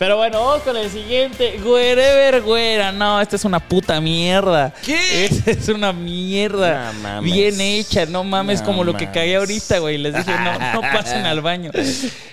[0.00, 1.60] Pero bueno, vamos con el siguiente.
[1.62, 2.90] Wherever, güera.
[2.90, 4.72] No, esta es una puta mierda.
[4.82, 5.26] ¿Qué?
[5.26, 6.90] Esta es una mierda.
[6.94, 7.30] No mames.
[7.30, 9.98] Bien hecha, no mames, No como lo que cagué ahorita, güey.
[9.98, 11.70] Les dije, no, no pasen al baño.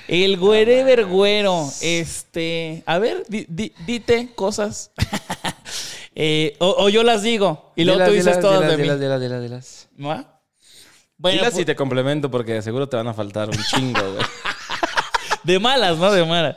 [0.08, 1.70] El wherever, güero.
[1.82, 2.84] Este.
[2.86, 4.92] A ver, di- di- dite cosas.
[6.20, 7.74] Eh, o, o yo las digo.
[7.76, 8.84] Y luego tú dices dilas, todas dilas, de mí.
[8.84, 9.88] dilas, dilas, dilas.
[9.98, 10.08] ¿No?
[11.16, 14.26] Bueno, Dilas pues- y te complemento porque seguro te van a faltar un chingo, güey.
[15.44, 16.12] De malas, ¿no?
[16.12, 16.56] De malas.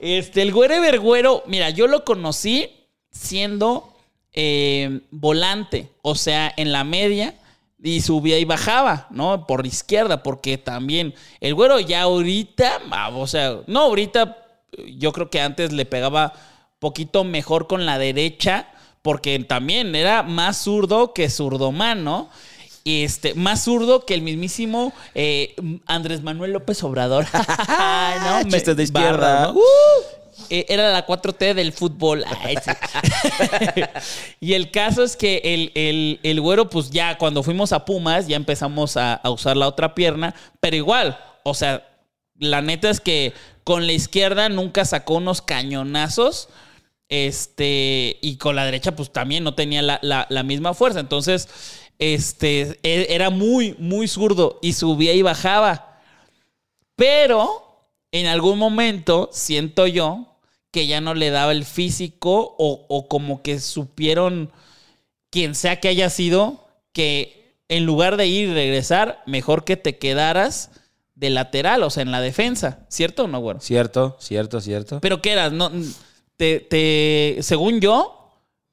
[0.00, 2.70] Este, el Güero, mira, yo lo conocí
[3.10, 3.94] siendo
[4.32, 7.34] eh, volante, o sea, en la media,
[7.82, 9.46] y subía y bajaba, ¿no?
[9.46, 14.38] Por izquierda, porque también el Güero ya ahorita, ah, o sea, no ahorita,
[14.86, 16.32] yo creo que antes le pegaba
[16.78, 18.68] poquito mejor con la derecha,
[19.02, 22.28] porque también era más zurdo que zurdomán, ¿no?
[22.84, 25.54] Este, más zurdo que el mismísimo eh,
[25.86, 27.26] Andrés Manuel López Obrador.
[28.24, 28.44] ¿no?
[28.44, 29.58] Me- Chistes de izquierda, barra, ¿no?
[29.58, 29.62] Uh,
[30.48, 32.24] eh, era la 4T del fútbol.
[32.42, 32.70] Ay, sí.
[34.40, 38.26] y el caso es que el, el- el güero, pues ya cuando fuimos a Pumas,
[38.26, 41.86] ya empezamos a, a usar la otra pierna, pero igual, o sea,
[42.36, 46.48] la neta es que con la izquierda nunca sacó unos cañonazos.
[47.12, 51.00] Este, y con la derecha, pues también no tenía la, la- la misma fuerza.
[51.00, 51.48] Entonces,
[52.00, 56.00] este, e- era muy, muy zurdo y subía y bajaba.
[56.96, 60.26] Pero en algún momento siento yo
[60.72, 64.50] que ya no le daba el físico o, o como que supieron,
[65.30, 69.98] quien sea que haya sido, que en lugar de ir y regresar, mejor que te
[69.98, 70.70] quedaras
[71.14, 72.86] de lateral, o sea, en la defensa.
[72.88, 73.60] ¿Cierto o no, güero?
[73.60, 75.00] Cierto, cierto, cierto.
[75.00, 75.52] Pero ¿qué eras?
[75.52, 75.70] No,
[76.36, 78.19] te, te- según yo,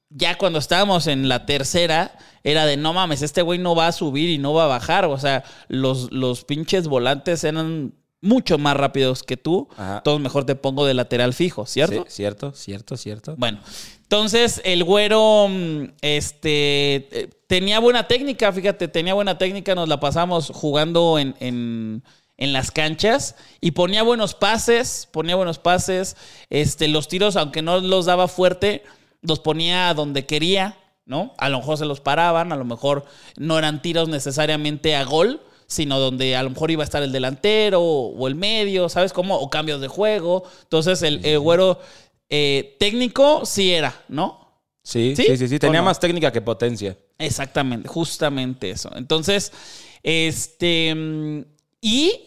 [0.09, 3.91] ya cuando estábamos en la tercera, era de no mames, este güey no va a
[3.91, 5.05] subir y no va a bajar.
[5.05, 9.67] O sea, los, los pinches volantes eran mucho más rápidos que tú.
[9.77, 9.97] Ajá.
[9.97, 12.05] Entonces mejor te pongo de lateral fijo, ¿cierto?
[12.07, 13.35] Sí, cierto, cierto, cierto.
[13.37, 13.59] Bueno,
[14.01, 19.99] entonces el güero, mm, este, eh, tenía buena técnica, fíjate, tenía buena técnica, nos la
[19.99, 22.03] pasamos jugando en, en-
[22.39, 26.15] en las canchas y ponía buenos pases, ponía buenos pases,
[26.51, 28.83] este, los tiros, aunque no los daba fuerte,
[29.27, 31.33] los ponía donde quería, ¿no?
[31.37, 33.05] A lo mejor se los paraban, a lo mejor
[33.37, 37.11] no eran tiros necesariamente a gol, sino donde a lo mejor iba a estar el
[37.11, 39.35] delantero o, el medio, ¿sabes cómo?
[39.35, 40.43] O cambios de juego.
[40.63, 41.79] Entonces el, el güero
[42.29, 44.47] eh, técnico sí era, ¿no?
[44.87, 45.23] Sí, ¿Sí?
[45.23, 45.55] sí, sí, sí.
[45.55, 45.85] ¿O Tenía no?
[45.85, 46.97] más técnica que potencia.
[47.17, 48.89] Exactamente, justamente eso.
[48.95, 49.51] Entonces,
[50.01, 50.95] este.
[50.95, 51.41] mm,
[51.81, 52.23] Y.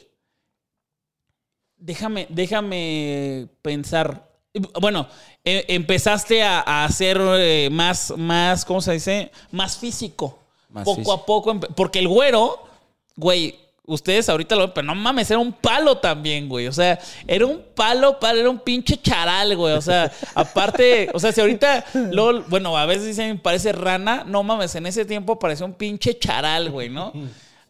[1.79, 4.30] Déjame, déjame pensar.
[4.81, 5.07] Bueno,
[5.45, 9.31] eh, empezaste a, a hacer eh, más, más, ¿cómo se dice?
[9.53, 10.39] Más físico.
[10.71, 11.13] Más poco físico.
[11.13, 11.61] a poco.
[11.77, 12.59] Porque el güero,
[13.17, 13.57] güey,
[13.87, 16.67] ustedes ahorita lo ven, pero no mames, era un palo también, güey.
[16.67, 19.75] O sea, era un palo, palo, era un pinche charal, güey.
[19.75, 24.43] O sea, aparte, o sea, si ahorita, luego, bueno, a veces dicen parece rana, no
[24.43, 27.13] mames, en ese tiempo parecía un pinche charal, güey, ¿no?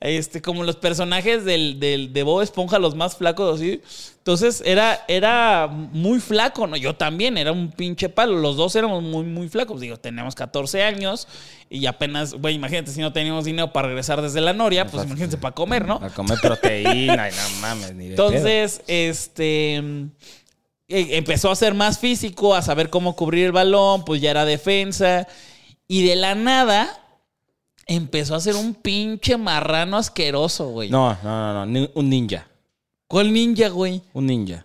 [0.02, 3.82] Este, como los personajes del, del- de Bob Esponja, los más flacos, así.
[4.16, 6.76] Entonces, era, era muy flaco, ¿no?
[6.78, 8.38] Yo también, era un pinche palo.
[8.38, 9.78] Los dos éramos muy, muy flacos.
[9.80, 11.28] Digo, teníamos 14 años
[11.68, 15.36] y apenas, güey, imagínate, si no teníamos dinero para regresar desde la Noria, pues imagínate
[15.36, 15.96] para comer, ¿no?
[16.02, 18.28] A comer proteína y no mames, ni de pedo.
[18.28, 20.08] Entonces, este eh,
[20.88, 25.26] empezó a ser más físico, a saber cómo cubrir el balón, pues ya era defensa.
[25.86, 26.96] Y de la nada
[27.86, 30.90] empezó a ser un pinche marrano asqueroso, güey.
[30.90, 31.88] No, no, no, no.
[31.94, 32.46] Un ninja.
[33.08, 34.02] ¿Cuál ninja, güey?
[34.12, 34.64] Un ninja.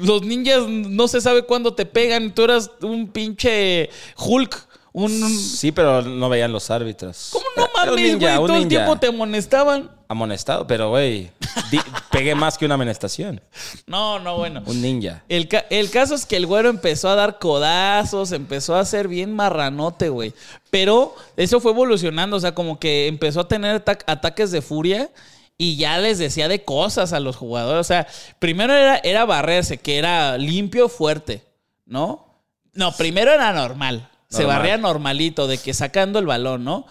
[0.00, 2.34] Los ninjas no se sabe cuándo te pegan.
[2.34, 4.68] Tú eras un pinche Hulk.
[4.92, 5.10] Un.
[5.10, 7.30] Sí, pero no veían los árbitros.
[7.32, 8.36] ¿Cómo no mames, güey?
[8.36, 9.90] Todo el tiempo te amonestaban.
[10.06, 11.30] Amonestado, pero güey,
[11.70, 11.80] di-
[12.10, 13.40] pegué más que una amonestación.
[13.86, 14.62] No, no, bueno.
[14.66, 15.22] Un ninja.
[15.28, 19.08] El, ca- el caso es que el güero empezó a dar codazos, empezó a ser
[19.08, 20.32] bien marranote, güey.
[20.70, 25.10] Pero eso fue evolucionando, o sea, como que empezó a tener ata- ataques de furia
[25.56, 27.80] y ya les decía de cosas a los jugadores.
[27.80, 28.06] O sea,
[28.38, 31.44] primero era, era barrerse, que era limpio, fuerte,
[31.86, 32.26] ¿no?
[32.72, 34.08] No, primero era normal.
[34.28, 36.86] Se barría normalito, de que sacando el balón, ¿no?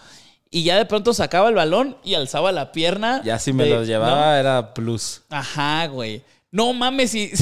[0.54, 3.20] Y ya de pronto sacaba el balón y alzaba la pierna.
[3.24, 3.84] Ya si me de- lo ¿no?
[3.84, 5.22] llevaba era plus.
[5.28, 6.22] Ajá, güey.
[6.52, 7.32] No mames, si,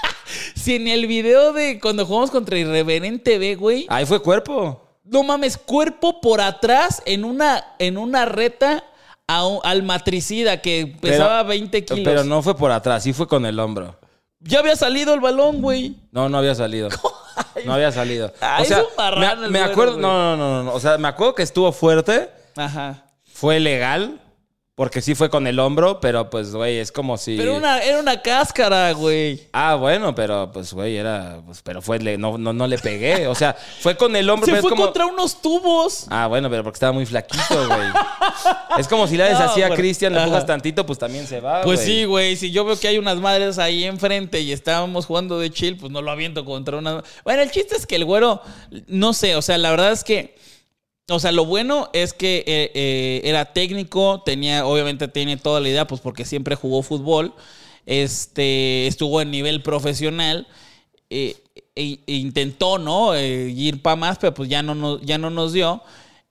[0.56, 3.86] si en el video de cuando jugamos contra Irreverente B, güey.
[3.88, 4.82] Ahí fue cuerpo.
[5.04, 8.82] No mames, cuerpo por atrás en una, en una reta
[9.28, 12.02] a al matricida que pesaba 20 kilos.
[12.04, 13.96] Pero no fue por atrás, sí fue con el hombro.
[14.40, 15.94] Ya había salido el balón, güey.
[16.10, 16.88] No, no había salido.
[17.64, 18.32] No había salido.
[18.40, 20.02] Ay, o sea, es un me, el me güero, acuerdo, güey.
[20.02, 23.04] no, no, no, no, o sea, me acuerdo que estuvo fuerte, Ajá.
[23.32, 24.20] fue legal,
[24.74, 27.38] porque sí fue con el hombro, pero pues, güey, es como si...
[27.38, 29.48] Pero una, era una cáscara, güey.
[29.54, 33.34] Ah, bueno, pero pues, güey, era, pues, pero fue, no, no, no le pegué, o
[33.34, 34.84] sea, fue con el hombro, Se pero fue es como...
[34.84, 36.06] contra unos tubos.
[36.10, 37.88] Ah, bueno, pero porque estaba muy flaquito, güey.
[38.78, 41.80] es como si No, deshacía a Cristian, le empujas tantito, pues también se va, Pues
[41.80, 42.36] sí, güey.
[42.36, 45.90] Si yo veo que hay unas madres ahí enfrente y estábamos jugando de chill, pues
[45.90, 47.02] no lo aviento contra una.
[47.24, 48.42] Bueno, el chiste es que el güero,
[48.88, 50.36] no sé, o sea, la verdad es que.
[51.08, 55.68] O sea, lo bueno es que eh, eh, era técnico, tenía, obviamente tiene toda la
[55.68, 57.32] idea, pues porque siempre jugó fútbol.
[57.86, 60.46] Este, estuvo en nivel profesional.
[61.10, 61.36] eh,
[61.76, 63.16] e- e intentó, ¿no?
[63.20, 65.82] Ir para más, pero pues ya no, nos, ya no nos dio.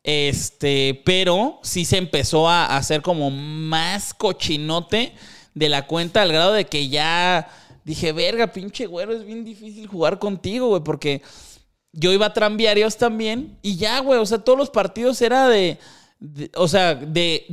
[0.04, 5.14] Este, pero sí se empezó a hacer como más cochinote
[5.54, 7.48] de la cuenta al grado de que ya
[7.86, 11.22] dije, verga, pinche güero, es bien difícil jugar contigo, güey, porque
[11.98, 15.80] yo iba a tranviarios también y ya, güey, o sea, todos los partidos era de,
[16.20, 17.46] de- o sea, de,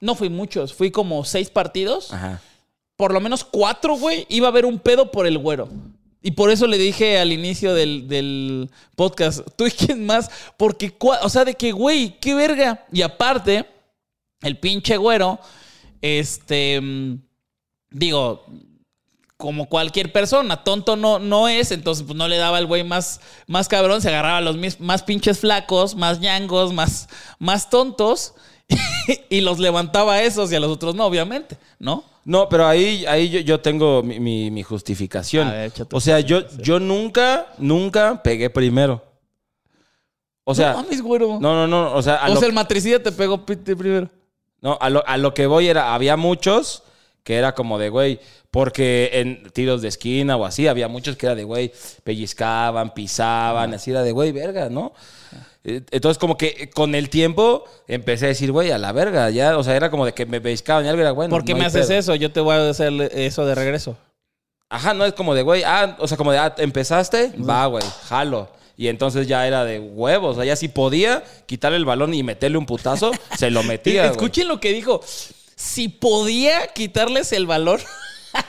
[0.00, 2.40] no fui muchos, fui como seis partidos Ajá.
[2.96, 5.68] por lo menos cuatro, güey, iba a haber un pedo por el güero.
[6.22, 10.94] Y por eso le dije al inicio del, del podcast, tú y quién más, porque,
[11.00, 12.84] o sea, de que, güey, qué verga.
[12.92, 13.64] Y aparte,
[14.42, 15.38] el pinche güero,
[16.02, 16.80] este,
[17.90, 18.44] digo,
[19.40, 23.20] como cualquier persona, tonto no, no es, entonces pues no le daba al güey más,
[23.48, 27.08] más cabrón, se agarraba a los más pinches flacos, más ñangos, más,
[27.40, 28.34] más tontos,
[29.30, 32.04] y los levantaba a esos y a los otros no, obviamente, ¿no?
[32.24, 35.50] No, pero ahí, ahí yo, yo tengo mi, mi- mi justificación.
[35.50, 39.02] Ver, o sea, yo, yo nunca, nunca pegué primero.
[40.44, 41.38] O sea, no mames, güero.
[41.40, 44.10] no, no, no, o sea, a o lo, sea, el matricida te pegó primero.
[44.60, 46.82] no, a lo, a lo que voy era, había muchos
[47.24, 48.20] que era como de, güey,
[48.50, 51.72] porque en tiros de esquina o así, había muchos que era de, güey,
[52.04, 54.92] pellizcaban, pisaban, así era de, güey, verga, ¿no?
[55.62, 59.56] Eh, Entonces, como que con el tiempo empecé a decir, güey, a la verga, ya,
[59.58, 61.30] o sea, era como de que me pellizcaban y algo era, bueno.
[61.30, 61.98] ¿Por qué no me haces pedo.
[61.98, 62.14] eso?
[62.14, 63.96] Yo te voy a hacer eso de regreso.
[64.68, 67.84] Ajá, no es como de, güey, ah, o sea, como de, ah, empezaste, va, güey,
[68.08, 68.48] jalo.
[68.76, 72.22] Y entonces ya era de huevos, o sea, ya si podía quitarle el balón y
[72.22, 74.06] meterle un putazo, se lo metía.
[74.10, 75.02] Escuchen lo que dijo.
[75.60, 77.80] Si podía quitarles el balón.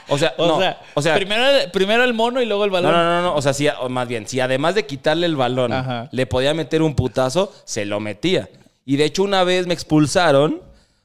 [0.07, 1.43] O sea, o, no, sea, o sea, primero,
[1.73, 2.93] primero el mono y luego el balón.
[2.93, 5.73] no, no, no, o sea, si, o más bien, si además de quitarle el balón
[5.73, 6.07] Ajá.
[6.13, 8.47] le podía meter un putazo, se lo metía.
[8.85, 10.61] Y de hecho una vez me expulsaron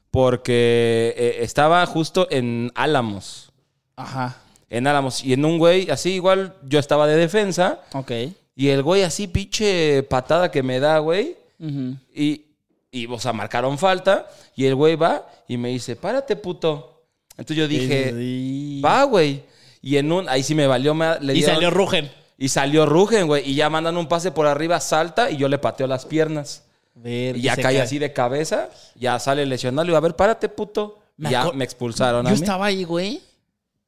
[0.09, 3.51] porque eh, estaba justo en Álamos.
[3.97, 4.37] Aja.
[4.69, 5.25] En Álamos.
[5.25, 7.81] Y en un güey, así igual yo estaba de defensa.
[7.91, 8.11] Ok.
[8.55, 11.35] Y el güey así, pinche patada que me da, güey.
[12.15, 12.45] Y,
[13.03, 14.27] y, o sea, marcaron falta.
[14.55, 17.03] Y el güey va y me dice, párate, puto.
[17.31, 18.81] Entonces yo dije, Sí.
[18.83, 19.43] va, güey.
[19.81, 20.93] Y en un, ahí sí me valió.
[20.93, 22.11] me- le Y dieron- salió Rugen.
[22.37, 23.49] Y salió Rugen, güey.
[23.49, 26.63] Y ya mandan un pase por arriba, salta y yo le pateo las piernas.
[26.95, 27.81] Ver, Y ya cae cae.
[27.81, 28.69] así de cabeza.
[28.95, 29.83] Ya sale lesionado.
[29.85, 30.99] Le digo, a ver, párate, puto.
[31.17, 32.41] Me ya me expulsaron a Yo mí.
[32.41, 33.21] estaba ahí, güey.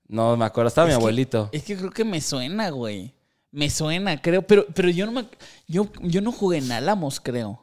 [0.07, 1.49] No me acuerdo, estaba mi que- abuelito.
[1.51, 3.13] Es que creo que me suena, güey.
[3.51, 4.41] Me suena, creo.
[4.43, 5.25] Pero, pero yo no me.
[5.67, 7.59] Yo, yo no jugué en Álamos, creo.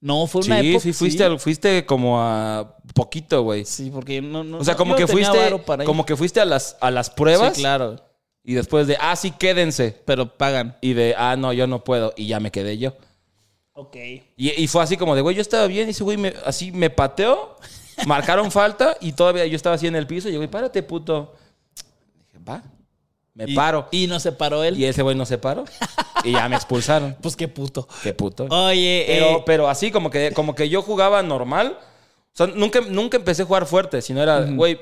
[0.00, 0.82] No, fue una Sí, época.
[0.82, 3.64] sí, fuiste, al- fuiste como a poquito, güey.
[3.64, 4.44] Sí, porque no.
[4.44, 5.50] no O sea, como que fuiste,
[5.84, 7.96] como que fuiste a las, a las pruebas Sí, claro.
[8.44, 10.00] y después de, ah, sí, quédense.
[10.04, 10.76] Pero pagan.
[10.80, 12.12] Y de, ah, no, yo no puedo.
[12.16, 12.94] Y ya me quedé yo.
[13.72, 13.96] Ok.
[14.36, 15.88] Y, y fue así como de, güey, yo estaba bien.
[15.88, 17.56] Y ese güey me, así me pateó.
[18.06, 20.28] Marcaron falta y todavía yo estaba así en el piso.
[20.28, 21.34] Y yo, güey, párate, puto.
[22.26, 22.62] Dije, va.
[23.38, 23.86] Me Y- paro.
[23.92, 24.76] Y no se paró él.
[24.76, 25.64] Y ese güey no se paró.
[26.24, 27.16] Y ya me expulsaron.
[27.22, 27.86] Pues qué puto.
[28.02, 28.46] Qué puto.
[28.50, 31.78] Oye, Pero, eh, pero así como que, como que yo jugaba normal.
[31.78, 34.78] O sea, nunca, nunca empecé a jugar fuerte, sino era, güey,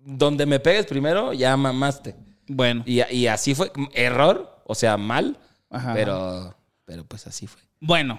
[0.00, 2.14] donde me pegues primero, ya mamaste.
[2.46, 2.82] bueno.
[2.86, 3.70] Y, y así fue.
[3.92, 5.36] Error, o sea, mal.
[5.70, 5.92] Ajá.
[5.94, 6.54] Pero,
[6.86, 7.60] pero pues así fue.
[7.78, 8.18] Bueno.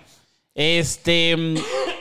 [0.54, 1.56] Este, mm,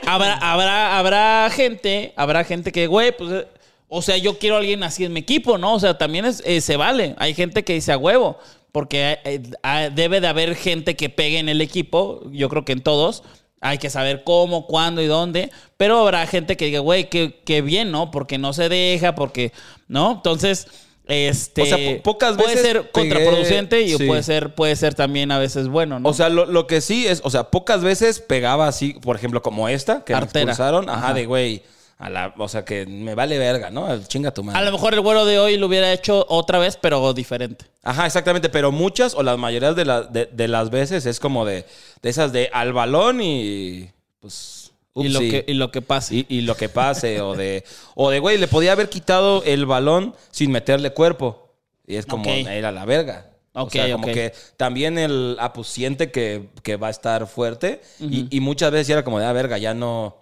[0.07, 3.45] habrá, habrá, habrá gente, habrá gente que, güey, pues,
[3.89, 5.73] o sea, yo quiero a alguien así en mi equipo, ¿no?
[5.73, 7.15] O sea, también es, eh, se vale.
[7.17, 8.37] Hay gente que dice a huevo,
[8.71, 12.71] porque eh, eh, debe de haber gente que pegue en el equipo, yo creo que
[12.73, 13.23] en todos.
[13.61, 15.51] Hay que saber cómo, cuándo y dónde.
[15.75, 18.09] Pero habrá gente que diga, güey, qué, qué bien, ¿no?
[18.09, 19.51] Porque no se deja, porque,
[19.89, 20.13] ¿no?
[20.13, 20.67] Entonces,
[21.07, 21.63] este.
[21.63, 24.05] O sea, po- pocas puede veces ser pegué- contraproducente y sí.
[24.07, 26.07] puede ser, puede ser también a veces bueno, ¿no?
[26.07, 29.41] O sea, lo, lo que sí es, o sea, pocas veces pegaba así, por ejemplo,
[29.41, 30.43] como esta, que me Artera.
[30.51, 30.89] expulsaron.
[30.89, 31.13] Ajá, Ajá.
[31.15, 31.63] de güey.
[31.99, 33.85] A la, o sea, que me vale verga, ¿no?
[34.07, 34.57] Chinga tu madre.
[34.57, 37.65] A lo mejor el güero de hoy lo hubiera hecho otra vez, pero diferente.
[37.83, 41.43] Ajá, exactamente, pero muchas o las mayorías de, la- de, de las veces es como
[41.45, 41.65] de,
[42.01, 43.89] de esas de al balón y
[44.21, 44.71] pues...
[44.95, 46.13] Y lo, que, y lo que pasa.
[46.13, 47.63] Y, y lo que pase, o de,
[47.95, 51.53] o de, güey, le podía haber quitado el balón sin meterle cuerpo.
[51.87, 52.47] Y es como, Ok.
[52.49, 53.27] era la verga.
[53.53, 57.27] o Ok, sea, como que también el, ah, pues, siente que, que va a estar
[57.27, 57.81] fuerte.
[57.99, 60.17] y, y muchas veces era como de, ah, verga, ya no,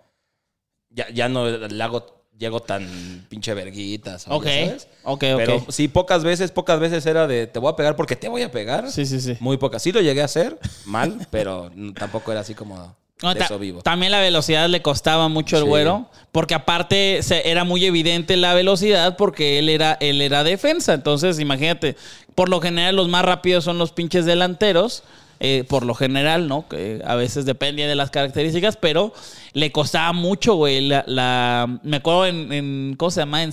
[0.97, 4.25] ya, ya no le hago, llego tan pinche verguitas.
[4.27, 4.87] Ok, sabes.
[5.03, 5.37] ok, ok.
[5.37, 8.41] Pero sí, pocas veces, pocas veces era de, te voy a pegar porque te voy
[8.41, 8.91] a pegar.
[8.91, 9.37] Sí, sí, sí.
[9.39, 9.81] Muy pocas.
[9.81, 13.81] Sí lo llegué a hacer, mal, pero tampoco era así como No, de eso vivo.
[13.81, 15.67] También la velocidad le costaba mucho al Sí.
[15.69, 20.93] güero, porque aparte se- era muy evidente la velocidad porque él era, él era defensa.
[20.93, 21.95] Entonces, imagínate,
[22.35, 25.03] por lo general los más rápidos son los pinches delanteros.
[25.39, 26.67] Eh, por lo general, ¿no?
[26.67, 29.13] Que a veces depende de las características, pero
[29.53, 30.81] le costaba mucho, güey.
[30.87, 33.43] La, la- me acuerdo en, en- ¿Cómo se llama?
[33.43, 33.51] En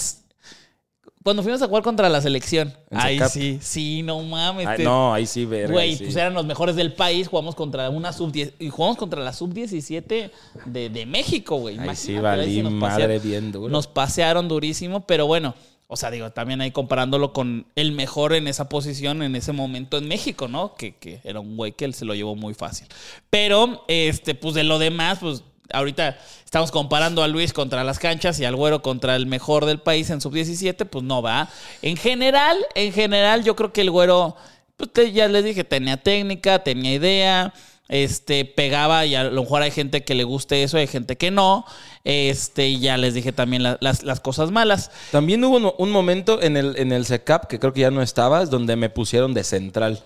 [1.23, 2.75] cuando fuimos a jugar contra la selección.
[2.91, 4.67] En Ahí sí, sí, no mames.
[4.67, 5.73] Ay, no, ahí sí, verga.
[5.73, 6.05] Güey, sí.
[6.05, 7.29] pues eran los mejores del país.
[7.29, 10.31] Jugamos contra una sub 10 y jugamos contra la sub 17
[10.67, 11.79] de, de México, güey.
[11.79, 13.69] Ahí sí Imagínate, valí sí madre pasearon- bien duro.
[13.71, 15.55] Nos pasearon durísimo, pero bueno.
[15.87, 19.99] O sea, digo, también ahí comparándolo con el mejor en esa posición en ese momento
[19.99, 20.75] en México, ¿no?
[20.75, 22.87] Que, que era un güey que él se lo llevó muy fácil.
[23.31, 28.39] Pero, este, pues de lo demás, pues ahorita estamos comparando a Luis contra las canchas
[28.41, 31.49] y al güero contra el mejor del país en sub-17, pues no va.
[31.83, 34.37] En general, en general, yo creo que el güero,
[34.77, 37.55] pues ya les dije, tenía técnica, tenía idea,
[37.89, 41.31] este, pegaba y a lo mejor hay gente que le guste eso, hay gente que
[41.31, 41.65] no.
[42.05, 44.91] Este, y ya les dije también la- las, las cosas malas.
[45.11, 48.03] También hubo un, un momento en el, en el SECAP, que creo que ya no
[48.03, 50.03] estabas, donde me pusieron de central.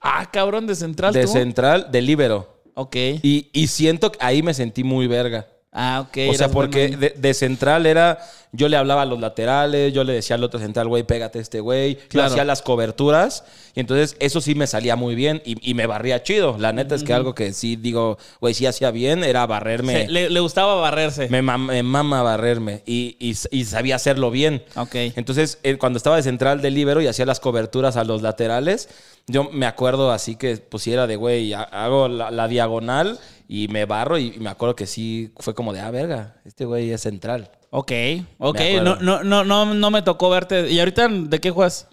[0.00, 1.32] Ah, cabrón, de central De tú.
[1.32, 2.62] central, de libero.
[2.74, 2.94] Ok.
[3.22, 5.48] Y, y siento que ahí me sentí muy verga.
[5.76, 6.18] Ah, ok.
[6.30, 8.20] o sea, porque bueno de, de central era,
[8.52, 11.42] yo le hablaba a los laterales, yo le decía al otro central, güey, pégate a
[11.42, 13.42] este güey, yo hacía las coberturas,
[13.74, 16.56] y entonces eso sí me salía muy bien y, y me barría chido.
[16.60, 20.04] La neta es que algo que sí digo, güey, sí hacía bien, era barrerme.
[20.04, 21.28] Se- le, le gustaba barrerse.
[21.28, 24.62] Me, mam- me mama barrerme y, y- y sabía hacerlo bien.
[24.76, 24.94] Ok.
[24.94, 28.88] Entonces, eh, cuando estaba de central de libero y hacía las coberturas a los laterales,
[29.26, 33.84] yo me acuerdo así que pusiera de, güey, ha- hago la, la diagonal y me
[33.84, 37.02] barro y, y me acuerdo que sí fue como de, ah, verga, este güey es
[37.02, 37.50] central.
[37.70, 37.92] Ok,
[38.38, 38.60] ok.
[38.82, 40.70] No, no, no, no, no me tocó verte.
[40.70, 41.88] ¿Y ahorita de qué juegas?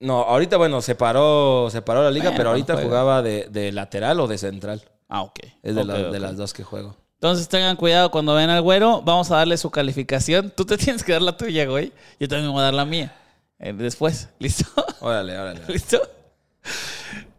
[0.00, 2.88] No, ahorita, bueno, se paró, se paró la liga, Bueno, pero ahorita juega.
[2.88, 4.82] jugaba de, de lateral o de central.
[5.08, 5.38] Ah, ok.
[5.62, 6.96] Es de, la- de las dos que juego.
[7.14, 9.00] Entonces tengan cuidado cuando ven al güero.
[9.00, 10.52] Vamos a darle su calificación.
[10.54, 11.92] Tú te tienes que dar la tuya, güey.
[12.20, 13.16] Yo también voy a dar la mía.
[13.58, 14.28] eh, después.
[14.38, 14.66] ¿Listo?
[15.00, 15.60] Órale, órale.
[15.68, 16.02] ¿Listo?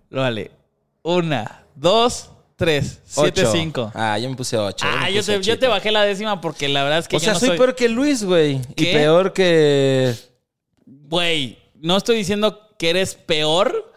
[0.10, 0.52] Vale.
[1.04, 3.52] Una, dos, tres, siete, Ocho.
[3.52, 3.92] cinco.
[3.94, 4.86] Ah, yo me puse ocho.
[4.88, 7.20] Ah, me yo te, yo te bajé la décima porque la verdad es que O
[7.20, 7.58] yo sea, no soy soy...
[7.58, 8.62] peor que Luis, güey.
[8.76, 10.14] Y peor que...
[10.86, 13.94] Güey, no estoy diciendo que eres peor,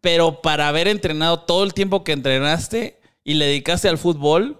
[0.00, 4.58] pero para haber entrenado todo el tiempo que entrenaste y le dedicaste al fútbol,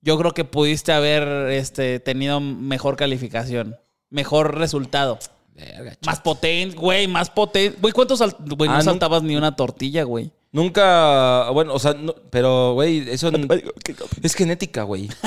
[0.00, 3.76] yo creo que pudiste haber este, tenido mejor calificación,
[4.10, 5.18] mejor resultado.
[5.54, 7.78] Verga, Más potente, güey, más potente.
[7.80, 10.32] Güey, ¿cuántos sal- güey, no Ah, no- saltabas ni una tortilla, güey?
[10.52, 13.30] Nunca, bueno, o sea, no- pero, güey, eso
[14.22, 15.08] es genética, güey.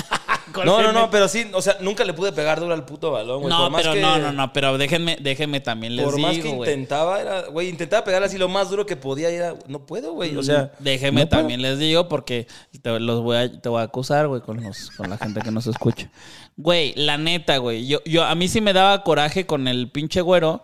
[0.63, 3.41] No, no, no, pero sí, o sea, nunca le pude pegar duro al puto balón,
[3.41, 3.49] güey.
[3.53, 6.33] No, Por más pero que- no, no, no, pero déjenme, déjenme también les Por más
[6.37, 6.69] que digo, güey.
[6.71, 10.13] intentaba, era, güey, intentaba pegar así lo más duro que podía y era, no puedo,
[10.13, 10.71] güey, o sea.
[10.79, 11.41] Déjeme no puedo.
[11.41, 12.47] también les digo porque
[12.81, 15.51] te, los voy a, te voy a acusar, güey, con, los, con la gente que
[15.51, 16.09] nos escucha.
[16.55, 17.85] Güey, la neta, güey.
[17.85, 20.63] Yo, yo, a mí sí me daba coraje con el pinche güero.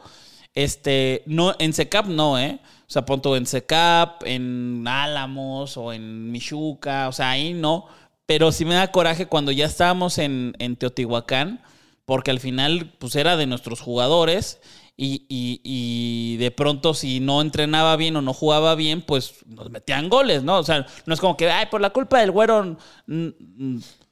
[0.53, 2.59] Este, no, en Secap no, ¿eh?
[2.87, 7.85] O sea, punto en Secap, en Álamos o en Michuca, o sea, ahí no.
[8.25, 11.61] Pero sí me da coraje cuando ya estábamos en, en Teotihuacán,
[12.05, 14.59] porque al final, pues era de nuestros jugadores.
[14.97, 19.71] Y, y- y de pronto, si no entrenaba bien o no jugaba bien, pues nos
[19.71, 20.57] metían goles, ¿no?
[20.59, 22.77] O sea, no es como que, ay, por la culpa del güero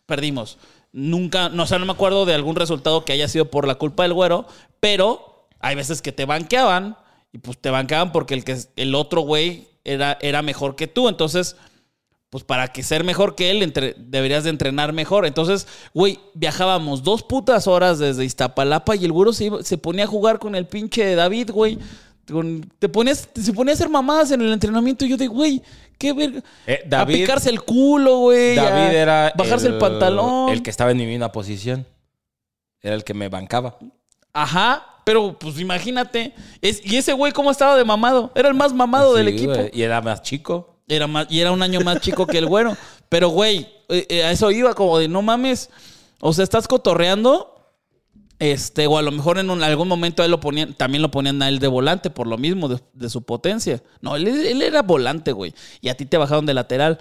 [0.05, 0.57] perdimos.
[0.91, 3.75] Nunca, no, o sea, no me acuerdo de algún resultado que haya sido por la
[3.75, 4.47] culpa del güero,
[4.79, 5.28] pero
[5.59, 6.97] hay veces que te banqueaban
[7.31, 11.09] y pues te banqueaban porque el, que, el otro güey era, era mejor que tú.
[11.09, 11.55] Entonces,
[12.29, 15.25] pues para que ser mejor que él, entre- deberías de entrenar mejor.
[15.25, 20.03] Entonces, güey, viajábamos dos putas horas desde Iztapalapa y el güero se, iba- se ponía
[20.03, 21.77] a jugar con el pinche David, güey.
[22.31, 25.63] Con- te ponías, se ponía a hacer mamadas en el entrenamiento y yo de, güey,
[25.97, 26.43] qué verga.
[26.67, 28.55] Eh, a David- picarse el culo, güey.
[28.55, 29.33] David a era.
[29.35, 30.49] Bajarse el, pantalón.
[30.49, 31.87] El que estaba en mi misma posición.
[32.81, 33.77] Era el que me bancaba.
[34.33, 36.33] Ajá, pero pues imagínate.
[36.61, 38.31] Es, y ese güey, ¿cómo estaba de mamado?
[38.35, 39.53] Era el más mamado del Sí, equipo.
[39.55, 40.75] güey, Y era más chico.
[40.87, 42.75] Era más, y era un año más chico que el güero.
[43.09, 45.69] Pero, güey, eh, eh, a eso iba como de no mames.
[46.19, 47.55] O sea, estás cotorreando.
[48.39, 51.41] Este, o a lo mejor en un- algún momento él lo ponían, también lo ponían
[51.41, 53.83] a él de volante por lo mismo, de, de su potencia.
[54.01, 55.53] No, él, él era volante, güey.
[55.81, 56.99] Y a ti te bajaron de lateral.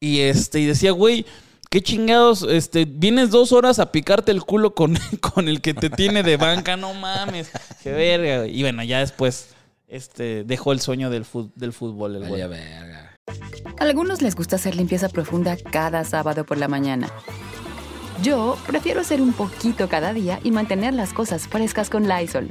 [0.00, 1.24] Y este, y decía, güey,
[1.70, 5.88] qué chingados, este, vienes dos horas a picarte el culo con, con el que te
[5.88, 7.50] tiene de banca, no mames.
[7.82, 8.46] Qué verga.
[8.46, 9.50] Y bueno, ya después,
[9.88, 12.32] este, dejó el sueño del, fut- del fútbol, el güey.
[12.42, 13.16] Vaya verga.
[13.78, 17.08] A algunos les gusta hacer limpieza profunda cada sábado por la mañana.
[18.22, 22.50] Yo prefiero hacer un poquito cada día y mantener las cosas frescas con Lysol.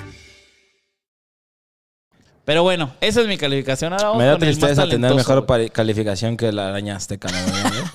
[2.43, 3.93] Pero bueno, esa es mi calificación.
[3.93, 5.69] Ahora vamos Me da con el más tristeza tener mejor güey.
[5.69, 7.29] calificación que la araña azteca.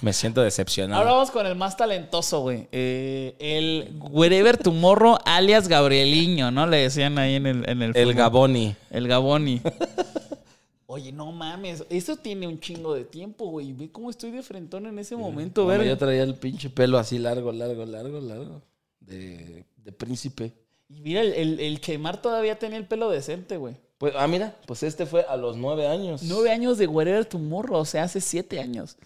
[0.02, 1.00] Me siento decepcionado.
[1.00, 2.68] Ahora vamos con el más talentoso, güey.
[2.70, 6.66] Eh, el Wherever Tomorrow, alias Gabrieliño, ¿no?
[6.66, 7.68] Le decían ahí en el...
[7.68, 8.14] En el, El.
[8.14, 8.76] Gaboni.
[8.90, 9.60] El Gaboni.
[10.86, 11.84] Oye, no mames.
[11.90, 13.72] Eso tiene un chingo de tiempo, güey.
[13.72, 15.88] Ve cómo estoy de frentón en ese momento, Bueno, ver.
[15.88, 18.62] yo traía el pinche pelo así largo, largo, largo, largo.
[19.00, 20.52] De, de príncipe.
[20.88, 23.74] Y mira, el, el, el Chemar todavía tenía el pelo decente, güey.
[23.98, 26.22] Pues, ah, mira, pues este fue a los nueve años.
[26.22, 28.96] Nueve años de Wherever Tomorrow, o sea, hace siete años.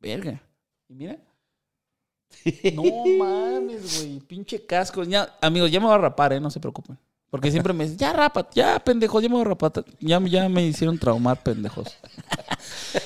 [0.00, 0.40] Verga.
[0.88, 1.16] Y mira.
[2.74, 2.82] No
[3.18, 4.20] mames, güey.
[4.20, 5.02] Pinche casco.
[5.04, 6.40] Ya, amigos, ya me voy a rapar, ¿eh?
[6.40, 6.98] No se preocupen.
[7.30, 9.72] Porque siempre me dicen, ya rapa, ya, pendejos, ya me voy a rapar.
[10.00, 11.94] Ya, ya me hicieron traumar, pendejos.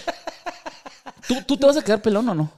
[1.26, 2.50] ¿Tú, ¿Tú te vas a quedar pelón o no?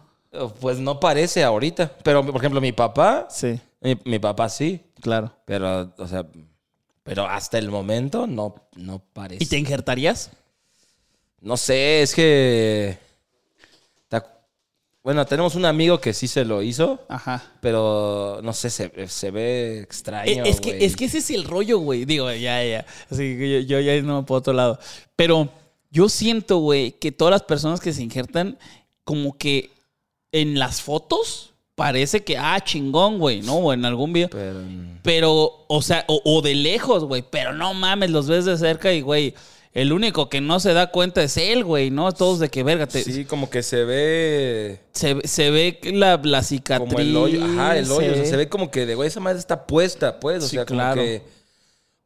[0.61, 1.91] Pues no parece ahorita.
[2.03, 4.85] Pero, por ejemplo, mi papá, Sí, mi, mi papá sí.
[5.01, 5.33] claro.
[5.47, 6.27] Pero, o sea,
[7.05, 9.45] pero hasta el momento no, no parece.
[9.45, 10.31] ¿Y te injertarías?
[11.41, 12.99] No sé, es que.
[15.05, 17.53] Bueno, tenemos un amigo que sí se lo hizo, Ajá.
[17.61, 20.47] pero no sé, se, se ve extraño.
[20.47, 22.07] Eh, es, que, es que ese es el rollo, güey.
[22.07, 22.87] Digo, ya, ya.
[23.11, 24.79] Así que yo, yo ya no me puedo a otro lado.
[25.15, 25.51] Pero
[25.91, 28.59] yo siento, güey, que todas las personas que se injertan,
[29.05, 29.73] como que
[30.33, 33.57] en las fotos parece que, ah, chingón, güey, ¿no?
[33.57, 34.29] O en algún video.
[34.31, 34.61] Pero,
[35.03, 37.25] Pero, o sea, o, o de lejos, güey.
[37.29, 39.35] Pero no mames, los ves de cerca y, güey,
[39.73, 42.13] el único que no se da cuenta es él, güey, ¿no?
[42.13, 44.81] Todos de que, verga, te- sí, como que se ve.
[44.93, 46.89] se, se ve la, la cicatriz.
[46.91, 47.45] Como el hoyo.
[47.45, 48.13] Ajá, el hoyo.
[48.13, 50.45] o sea, ve- se ve como que de güey, esa madre está puesta, pues.
[50.45, 51.03] O Sí, sea, como claro.
[51.03, 51.23] que.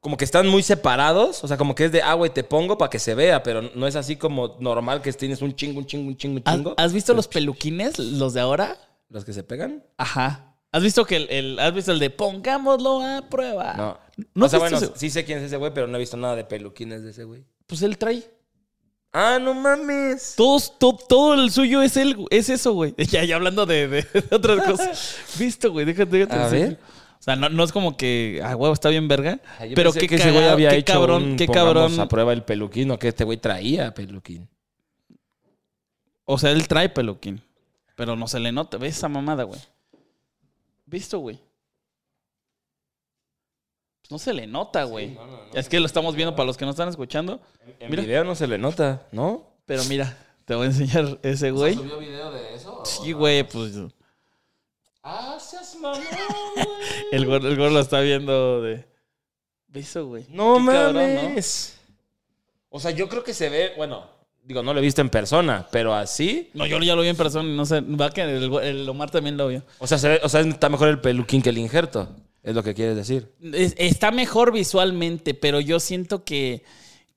[0.00, 1.44] Como que están muy separados.
[1.44, 3.42] O sea, como que es de, ah, güey, te pongo para que se vea.
[3.42, 6.42] Pero no es así como normal que tienes un chingo, un chingo, un chingo, un
[6.46, 6.74] ¿Has, chingo.
[6.78, 8.78] has visto los peluquines, los de ahora?
[9.10, 9.84] Los que se pegan.
[9.96, 10.54] Ajá.
[10.70, 13.74] ¿Has visto que el, el- has visto el de pongámoslo a prueba?
[13.74, 13.98] No.
[14.34, 14.90] ¿No o sea, bueno, ese?
[14.96, 17.24] sí sé quién es ese güey, pero no he visto nada de peluquines de ese
[17.24, 17.44] güey.
[17.66, 18.22] Pues él trae.
[19.12, 20.34] Ah, no mames.
[20.36, 22.94] Todos, to- todo el suyo es él, es eso, güey.
[23.10, 25.16] Ya, ya hablando de, de- de otras cosas.
[25.38, 26.34] Visto, güey, déjate, déjate.
[26.36, 26.78] A ver.
[27.18, 29.40] O sea, no, no es como que, ah, huevo, está bien verga.
[29.58, 31.98] Ah, pero qué que ese güey había qué hecho cabrón, un, qué cabrón.
[31.98, 34.48] a prueba el peluquín o que este güey traía peluquín.
[36.24, 37.42] O sea, él trae peluquín.
[37.98, 38.76] Pero no se le nota.
[38.78, 39.60] ¿Ves esa mamada, güey?
[40.86, 41.36] ¿Visto, güey?
[44.00, 45.18] Pues no se le nota, güey.
[45.52, 47.40] Es que lo estamos viendo para los que no están escuchando.
[47.80, 48.02] En Mira.
[48.02, 49.50] video no se le nota, ¿no?
[49.66, 51.74] Pero mira, te voy a enseñar ese güey.
[51.74, 52.84] ¿Subió video de eso?
[52.86, 53.72] Sí, güey, pues
[55.02, 56.00] Ah, seas mamón,
[56.54, 56.66] güey.
[57.10, 58.86] el gordo, el lo está viendo de...
[59.66, 60.24] ¿Visto, güey?
[60.28, 61.22] No Qué cabrón, ¿no?
[61.24, 61.80] mames.
[62.68, 64.06] O sea, yo creo que se ve, bueno,
[64.48, 66.50] digo, no lo he visto en persona, pero así.
[66.54, 67.82] No, yo ya lo vi en persona y no sé.
[67.82, 69.62] Va que el, el Omar también lo vio.
[69.78, 72.08] O sea, se ve- o sea, está mejor el peluquín que el injerto.
[72.42, 73.30] Es lo que quieres decir.
[73.52, 76.62] Es- está mejor visualmente, pero yo siento que,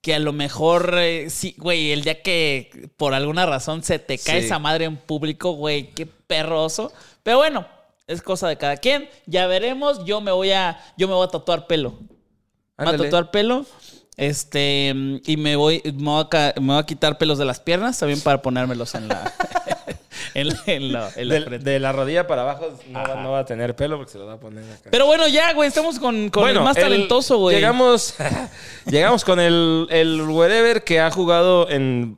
[0.01, 4.17] que a lo mejor, eh, sí, güey, el día que por alguna razón se te
[4.17, 4.45] cae Sí.
[4.47, 6.91] esa madre en público, güey, qué perroso.
[7.23, 7.65] Pero bueno,
[8.07, 9.07] es cosa de cada quien.
[9.25, 10.03] Ya veremos.
[10.05, 11.91] Yo me voy a, yo me voy a tatuar pelo.
[11.91, 12.07] Me voy
[12.77, 13.03] a Ándale.
[13.05, 13.65] tatuar pelo.
[14.17, 14.93] Este,
[15.25, 17.97] y me voy, me voy, a, ca- me voy a quitar pelos de las piernas
[17.97, 19.33] también para ponérmelos en la,
[20.33, 23.39] en, la- en la- en la De, la rodilla para abajo no va, no va
[23.39, 24.89] a tener pelo porque se lo va a poner acá.
[24.91, 27.55] Pero bueno, ya, güey, estamos con, con el más el- talentoso, güey.
[27.55, 28.15] Llegamos,
[28.85, 32.17] llegamos con el, el wherever que ha jugado en.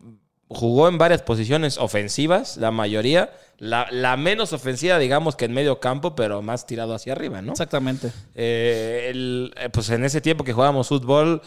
[0.50, 3.32] Jugó en varias posiciones ofensivas, la mayoría.
[3.58, 7.54] La, la menos ofensiva, digamos que en medio campo, pero más tirado hacia arriba, ¿no?
[7.54, 8.12] Exactamente.
[8.36, 11.42] Eh, el- eh, pues en ese tiempo que jugábamos fútbol,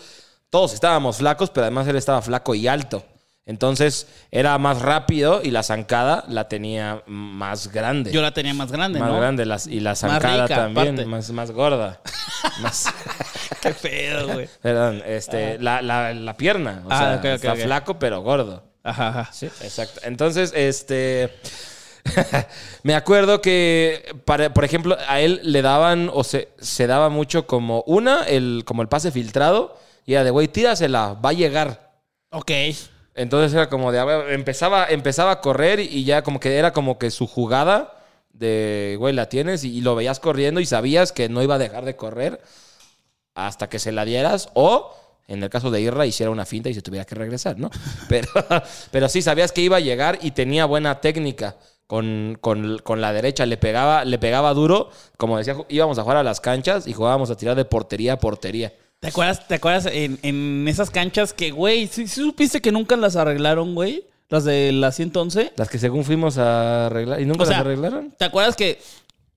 [0.56, 3.04] todos estábamos flacos, pero además él estaba flaco y alto.
[3.44, 8.10] Entonces era más rápido y la zancada la tenía más grande.
[8.10, 9.18] Yo la tenía más grande, más ¿no?
[9.18, 12.00] grande las- y la zancada rica, también, más, más gorda.
[12.62, 12.86] más,
[13.60, 14.48] Qué pedo, güey.
[14.62, 16.82] perdón, este, la, la- la pierna.
[16.86, 18.64] O Ah, sea, ok, ok, está flaco, pero gordo.
[18.82, 19.28] Ajá, ajá.
[19.34, 20.00] Sí, exacto.
[20.04, 21.34] Entonces, este.
[22.82, 27.46] me acuerdo que, para- por ejemplo, a él le daban, o se, se daba mucho
[27.46, 31.92] como una, el, como el pase filtrado, y era de, güey, tírasela, va a llegar.
[32.30, 32.50] Ok.
[33.14, 37.10] Entonces era como de, empezaba, empezaba a correr y ya como que era como que
[37.10, 37.92] su jugada
[38.30, 41.58] de, güey, la tienes y, y lo veías corriendo y sabías que no iba a
[41.58, 42.40] dejar de correr
[43.34, 44.94] hasta que se la dieras o,
[45.28, 47.70] en el caso de Irra, hiciera una finta y se tuviera que regresar, ¿no?
[48.08, 48.28] Pero,
[48.90, 51.56] pero sí, sabías que iba a llegar y tenía buena técnica.
[51.88, 54.90] Con, con- con la derecha le pegaba, le pegaba duro.
[55.16, 58.18] Como decía, íbamos a jugar a las canchas y jugábamos a tirar de portería a
[58.18, 58.72] portería.
[59.00, 62.96] ¿Te acuerdas, te acuerdas en, en esas canchas que, güey, ¿sí, sí supiste que nunca
[62.96, 64.04] las arreglaron, güey?
[64.28, 65.52] Las de la 111.
[65.56, 67.20] Las que según fuimos a arreglar.
[67.20, 68.12] ¿Y nunca O sea, las arreglaron?
[68.18, 68.80] ¿Te acuerdas que,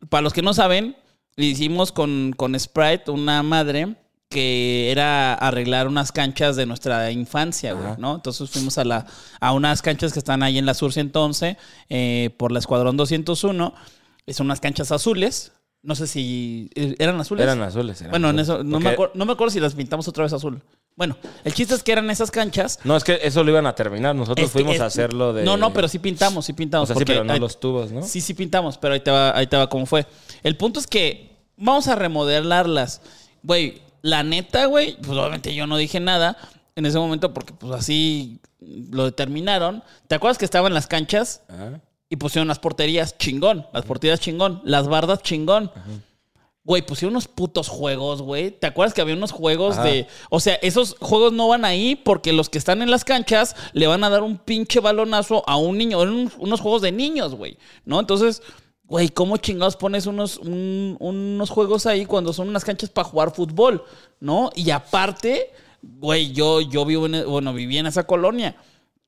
[0.10, 0.95] para los que no saben,
[1.36, 3.95] le hicimos con, con Sprite una madre
[4.30, 7.95] que era arreglar unas canchas de nuestra infancia, güey.
[7.98, 8.15] ¿no?
[8.15, 9.06] Entonces fuimos a, la,
[9.39, 11.58] a unas canchas que están ahí en la Sur 111,
[11.89, 13.74] eh, por la Escuadrón 201.
[14.28, 15.52] Son unas canchas azules.
[15.82, 16.70] No sé si...
[16.76, 17.44] eh, ¿Eran azules?
[17.44, 18.02] Eran azules.
[18.02, 20.34] eran Bueno, en eso, no me, acuerdo, no me acuerdo si las pintamos otra vez
[20.34, 20.62] azul.
[20.98, 21.15] Bueno,
[21.46, 22.80] el chiste es que eran esas canchas.
[22.84, 24.13] No, es que eso lo iban a terminar.
[24.13, 25.46] Nosotros fuimos a hacerlo de.
[25.46, 26.89] No, no, pero sí pintamos, sí O pintamos.
[26.89, 28.02] sea, sí, pero no ahí- los tubos, ¿no?
[28.04, 30.06] Sí, sí pintamos, pero ahí te va, ahí te va cómo fue.
[30.44, 33.02] El punto es que vamos a remodelarlas.
[33.44, 36.38] Güey, la neta, güey, pues obviamente yo no dije nada
[36.76, 39.82] en ese momento porque pues así lo determinaron.
[40.10, 41.80] ¿Te acuerdas que estaban las canchas Ajá.
[42.10, 43.65] Y pusieron las porterías chingón?
[43.72, 45.72] Las porterías chingón, las bardas chingón.
[46.63, 48.52] Güey, pusieron unos putos juegos, güey.
[48.52, 49.86] ¿Te acuerdas que había unos juegos Ajá.
[49.86, 50.08] de...
[50.30, 53.88] O sea, esos juegos no van ahí porque los que están en las canchas le
[53.88, 56.00] van a dar un pinche balonazo a un niño.
[56.02, 57.58] Eran unos, unos juegos de niños, güey.
[57.86, 58.00] ¿No?
[58.00, 58.43] Entonces,
[58.84, 63.32] güey, ¿cómo chingados pones unos, un- unos juegos ahí cuando son unas canchas para jugar
[63.34, 63.84] fútbol?
[64.19, 64.52] ¿No?
[64.54, 67.26] Y aparte, güey, yo, yo vivo en...
[67.28, 68.56] Bueno, viví en esa colonia.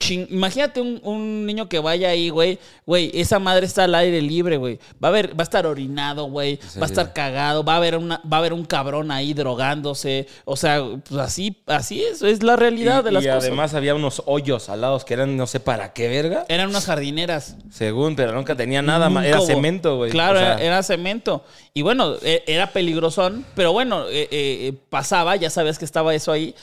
[0.09, 2.57] Imagínate un, un niño que vaya ahí, güey.
[2.85, 4.79] Güey, esa madre está al aire libre, güey.
[5.03, 6.59] Va a ver, va a estar orinado, güey.
[6.77, 7.63] Va a estar cagado.
[7.63, 10.27] Va a haber una, va a haber un cabrón ahí drogándose.
[10.45, 13.43] O sea, pues así, así es, es la realidad Y, de las y cosas.
[13.43, 16.45] además había unos hoyos al lado que eran no sé para qué verga.
[16.49, 17.55] Eran unas jardineras.
[17.71, 19.25] Según, pero nunca tenía nada más.
[19.25, 20.11] Era cemento, güey.
[20.11, 21.43] Claro, O sea, era, era cemento.
[21.73, 26.31] Y bueno, e- era peligrosón, pero bueno, eh, eh, pasaba, ya sabías que estaba eso
[26.31, 26.53] ahí.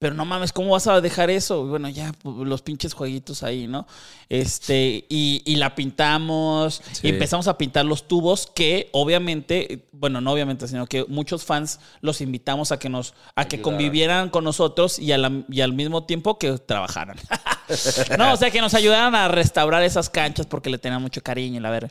[0.00, 1.64] Pero no mames, ¿cómo vas a dejar eso?
[1.66, 3.86] Bueno, ya, pues, los pinches jueguitos ahí, ¿no?
[4.28, 7.06] Este, y, y la pintamos, Sí.
[7.06, 11.80] y empezamos a pintar los tubos que obviamente, bueno, no obviamente, sino que muchos fans
[12.00, 13.62] los invitamos a que nos, a que Ayudaran.
[13.62, 17.16] convivieran con nosotros y, a la- y al mismo tiempo que trabajaran.
[18.18, 21.58] no, o sea, que nos ayudaran a restaurar esas canchas porque le tenían mucho cariño
[21.58, 21.90] y la verga.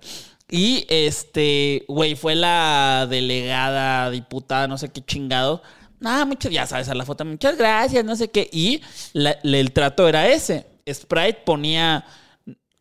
[0.49, 5.63] Y este, güey, fue la delegada, diputada, no sé qué chingado.
[6.03, 8.49] Ah, mucho, ya sabes, a la foto, muchas gracias, no sé qué.
[8.51, 8.81] Y
[9.13, 10.65] la- el trato era ese.
[10.91, 12.05] Sprite ponía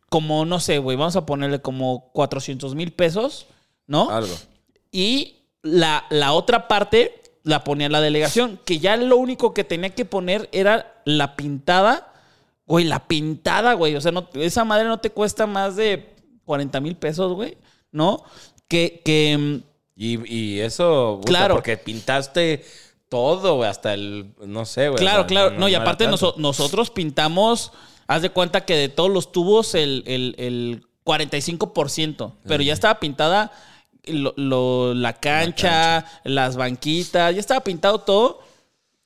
[0.09, 3.47] como, no sé, güey, vamos a ponerle como 400 mil pesos,
[3.87, 4.09] ¿no?
[4.09, 4.33] Algo.
[4.91, 9.89] Y la, la otra parte la ponía la delegación, que ya lo único que tenía
[9.89, 12.09] que poner era la pintada.
[12.65, 13.95] Güey, la pintada, güey.
[13.95, 17.57] O sea, no, esa madre no te cuesta más de 40 mil pesos, güey.
[17.91, 18.23] ¿No?
[18.67, 19.63] Que, que mm,
[19.95, 21.55] Y, y eso, Claro.
[21.55, 22.63] porque pintaste
[23.13, 24.97] todo, güey, hasta el, no sé, güey.
[24.99, 25.51] claro, claro.
[25.51, 27.71] No, y aparte noso- nosotros pintamos,
[28.07, 32.99] haz de cuenta que de todos los tubos el, el, el 45%, pero ya estaba
[32.99, 33.51] pintada
[34.05, 38.39] lo- lo- la, cancha, las banquitas, ya estaba pintado todo.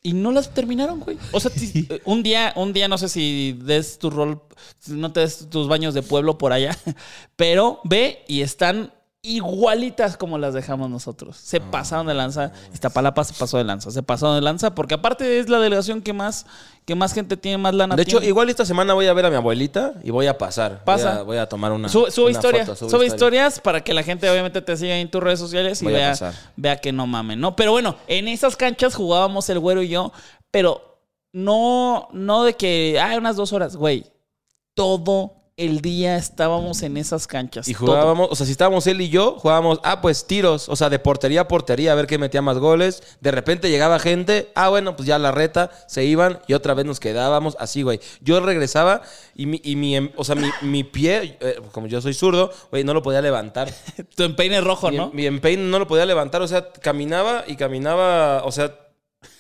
[0.04, 1.17] Y no las terminaron, güey.
[1.34, 1.52] O sea,
[2.06, 4.41] un día, un día no sé si des tu rol,
[4.88, 6.78] no te des tus baños de pueblo por allá,
[7.36, 8.93] pero ve y están
[9.28, 11.38] igualitas como las dejamos nosotros.
[11.38, 12.52] Se pasaron de lanza.
[12.74, 13.92] Iztapalapa se pasó de lanza.
[13.92, 16.46] Se pasó de lanza porque aparte es la delegación que más,
[16.86, 19.30] que más gente tiene, más lana De hecho, igual esta semana voy a ver a
[19.30, 20.84] mi abuelita y voy a pasar.
[20.84, 21.12] Pasa.
[21.12, 21.90] Voy a, voy a tomar una.
[21.90, 25.12] Sube, sube una historia, foto, sube, historias para que la gente obviamente te siga en
[25.12, 26.16] tus redes sociales y Voy vea,
[26.56, 27.56] vea que no mamen, ¿no?
[27.56, 30.13] Pero bueno, en esas canchas jugábamos el güero y yo,
[30.52, 31.02] pero
[31.34, 34.06] no, no de que, ah, unas dos horas, güey.
[34.74, 37.67] Todo, el día estábamos en esas canchas.
[37.67, 37.88] Y todo.
[37.88, 41.00] jugábamos, o sea, si estábamos él y yo, jugábamos, ah, pues tiros, o sea, de
[41.00, 43.02] portería a portería, a ver qué metía más goles.
[43.22, 46.86] De repente llegaba gente, ah, bueno, pues ya la reta, se iban y otra vez
[46.86, 48.00] nos quedábamos, así, güey.
[48.22, 49.02] Yo regresaba
[49.34, 52.52] y mi, y mi em- o sea, mi, mi pie, eh, como yo soy zurdo,
[52.70, 53.74] güey, no lo podía levantar.
[54.15, 55.10] Tu empeine rojo, Mi, ¿no?
[55.12, 58.76] mi empeine no lo podía levantar, o sea, caminaba y caminaba, o sea,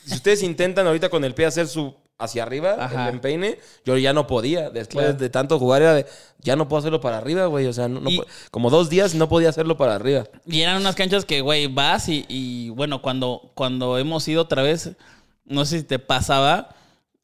[0.03, 3.07] si ustedes intentan ahorita con el pie hacer su hacia arriba, Ajá.
[3.09, 4.69] el empeine, yo ya no podía.
[4.71, 5.19] Después Claro.
[5.19, 6.05] de tanto jugar era de,
[6.39, 8.89] ya no puedo hacerlo para arriba, güey, o sea, no- no Y- pu- como dos
[8.89, 10.23] días no podía hacerlo para arriba.
[10.45, 14.63] Y eran unas canchas que, güey, vas y, y, bueno, cuando, cuando hemos ido otra
[14.63, 14.91] vez,
[15.45, 16.69] no sé si te pasaba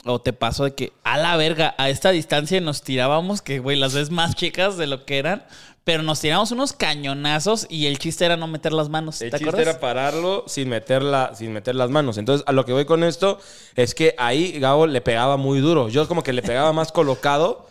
[0.06, 3.78] o te pasó de que a la verga, a esta distancia nos tirábamos, que, güey,
[3.78, 5.44] las ves más chicas de lo que eran,
[5.84, 9.22] pero nos tiramos unos cañonazos y el chiste era no meter las manos.
[9.22, 9.76] El ¿Te chiste acuerdas?
[9.76, 12.18] era pararlo sin, meterla, sin meter las manos.
[12.18, 13.40] Entonces, a lo que voy con esto
[13.76, 15.90] es que ahí Gabo le pegaba muy duro.
[15.90, 17.68] Yo como que le pegaba más colocado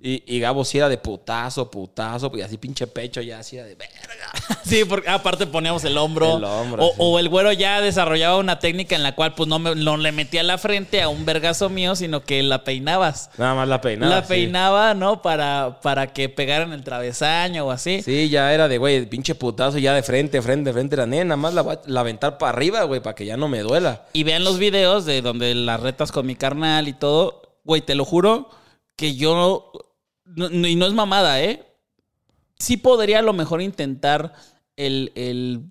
[0.00, 3.74] y, y Gabo sí era de putazo, putazo, y así pinche pecho ya hacía de
[3.74, 3.96] verga.
[4.64, 6.36] Sí, porque aparte poníamos el hombro.
[6.38, 6.94] El hombro, o, sí.
[6.98, 10.10] o el güero ya desarrollaba una técnica en la cual pues no, me- no le
[10.12, 13.30] metía la frente a un vergazo mío, sino que la peinabas.
[13.38, 14.14] Nada más la peinaba.
[14.16, 14.28] la sí.
[14.28, 15.22] peinaba, ¿no?
[15.22, 18.02] Para, para que pegaran el travesaño o así.
[18.02, 20.94] Sí, ya era de, güey, pinche putazo ya de frente, frente, frente.
[20.96, 23.36] Era, "Nena, nada más la voy a la aventar para arriba, güey, para que ya
[23.36, 24.04] no me duela.
[24.12, 27.60] Y vean los videos de donde las retas con mi carnal y todo.
[27.64, 28.50] Güey, te lo juro
[28.96, 29.72] que yo.
[30.26, 31.64] No- y no es mamada, ¿eh?
[32.58, 34.32] Sí podría a lo mejor intentar
[34.76, 35.62] el, el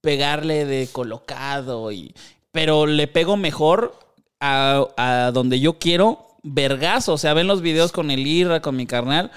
[0.00, 1.92] pegarle de colocado.
[1.92, 2.14] Y,
[2.50, 3.94] pero le pego mejor
[4.40, 6.28] a, a donde yo quiero.
[6.42, 7.12] Vergazo.
[7.12, 9.30] O sea, ven los videos con el Irra, con mi carnal.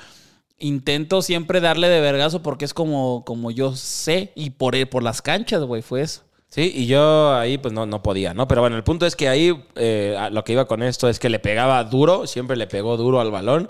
[0.58, 4.32] Intento siempre darle de vergazo porque es como, como yo sé.
[4.36, 6.24] Y por, por las canchas, güey, fue eso.
[6.48, 8.48] Sí, y yo ahí pues no, no podía, ¿no?
[8.48, 11.28] Pero bueno, el punto es que ahí eh, lo que iba con esto es que
[11.30, 13.70] le pegaba duro, siempre le pegó duro al balón.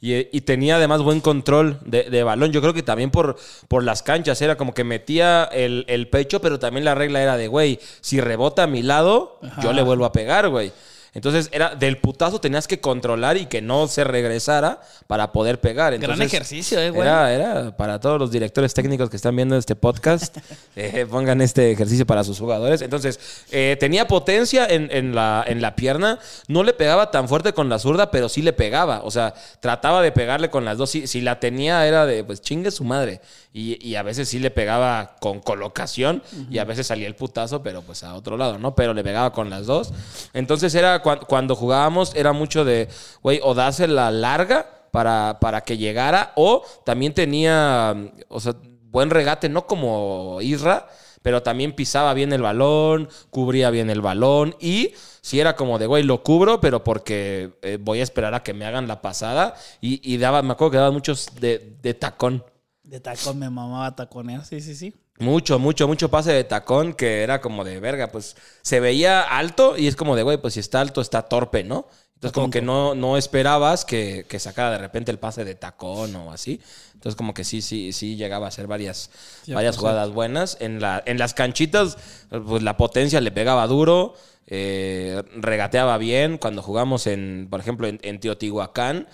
[0.00, 2.52] Y, y tenía además buen control de, de balón.
[2.52, 3.36] Yo creo que también por,
[3.68, 7.36] por las canchas era como que metía el, el pecho, pero también la regla era
[7.36, 10.72] de, güey, si rebota a mi lado, yo le vuelvo a pegar, güey.
[11.16, 15.96] Entonces era del putazo tenías que controlar y que no se regresara para poder pegar.
[15.96, 17.08] Gran ejercicio, eh, güey.
[17.08, 20.36] Era, era para todos los directores técnicos que están viendo este podcast,
[20.76, 22.82] eh, pongan este ejercicio para sus jugadores.
[22.82, 23.18] Entonces,
[23.50, 27.70] eh, tenía potencia en, en la, en la pierna, no le pegaba tan fuerte con
[27.70, 29.00] la zurda, pero sí le pegaba.
[29.02, 30.90] O sea, trataba de pegarle con las dos.
[30.90, 33.22] Si, si la tenía era de, pues chingue su madre.
[33.54, 37.62] Y, y a veces sí le pegaba con colocación y a veces salía el putazo,
[37.62, 38.74] pero pues a otro lado, ¿no?
[38.74, 39.94] Pero le pegaba con las dos.
[40.34, 42.88] Entonces era cuan- cuando jugábamos, era mucho de,
[43.22, 46.32] güey, o dársela larga para, para que llegara.
[46.36, 47.94] O también tenía,
[48.28, 48.54] o sea,
[48.90, 50.88] buen regate, no como Isra,
[51.22, 54.56] pero también pisaba bien el balón, cubría bien el balón.
[54.60, 58.42] Y si era como de, güey, lo cubro, pero porque eh, voy a esperar a
[58.42, 59.54] que me hagan la pasada.
[59.80, 62.44] Y, y daba, me acuerdo que daba muchos de, de tacón.
[62.82, 64.94] De tacón me mamaba taconear, sí, sí, sí.
[65.18, 69.76] Mucho, mucho, mucho pase de tacón que era como de verga, pues se veía alto
[69.78, 71.88] y es como de, güey, pues si está alto está torpe, ¿no?
[72.16, 76.16] Entonces como que no, no esperabas que, que sacara de repente el pase de tacón
[76.16, 76.60] o así.
[76.94, 79.10] Entonces como que sí, sí, sí llegaba a ser varias,
[79.46, 80.56] varias jugadas buenas.
[80.60, 81.98] En, la, en las canchitas,
[82.46, 84.14] pues la potencia le pegaba duro,
[84.46, 86.38] eh, regateaba bien.
[86.38, 89.08] Cuando jugamos en, por ejemplo, en, en Teotihuacán,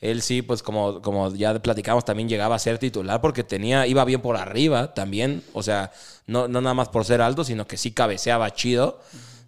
[0.00, 4.04] él sí, pues como, como ya platicamos, también llegaba a ser titular porque tenía, iba
[4.04, 5.42] bien por arriba también.
[5.52, 5.90] O sea,
[6.26, 9.00] no, no nada más por ser alto, sino que sí cabeceaba chido.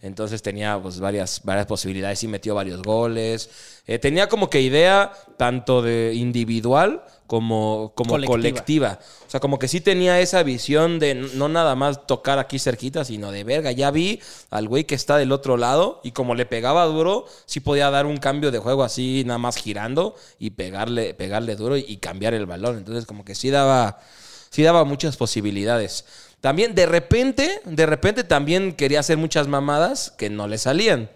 [0.03, 3.51] Entonces tenía pues varias, varias posibilidades y metió varios goles.
[3.87, 8.33] Eh, tenía como que idea tanto de individual como, como Colectiva.
[8.33, 8.99] colectiva.
[9.25, 13.05] O sea, como que sí tenía esa visión de no nada más tocar aquí cerquita,
[13.05, 13.71] sino de verga.
[13.71, 17.61] Ya vi al güey que está del otro lado y como le pegaba duro, sí
[17.61, 21.85] podía dar un cambio de juego así, nada más girando y pegarle, pegarle duro y,
[21.87, 22.79] y cambiar el balón.
[22.79, 24.01] Entonces, como que sí daba,
[24.51, 26.07] sí daba muchas posibilidades.
[26.41, 31.09] También, de repente, de repente también quería hacer muchas mamadas que no le salían.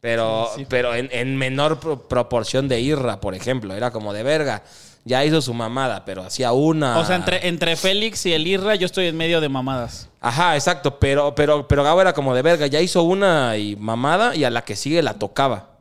[0.00, 3.74] Pero, pero en, en menor pro- proporción de Irra, por ejemplo.
[3.74, 4.62] Era como de verga.
[5.06, 6.98] Ya hizo su mamada, pero hacía una.
[6.98, 10.08] O sea, entre, entre Félix y el Irra, yo estoy en medio de mamadas.
[10.20, 10.98] Ajá, exacto.
[10.98, 12.66] Pero, pero, pero Gabo era como de verga.
[12.66, 15.76] Ya hizo una y mamada y a la que sigue la tocaba.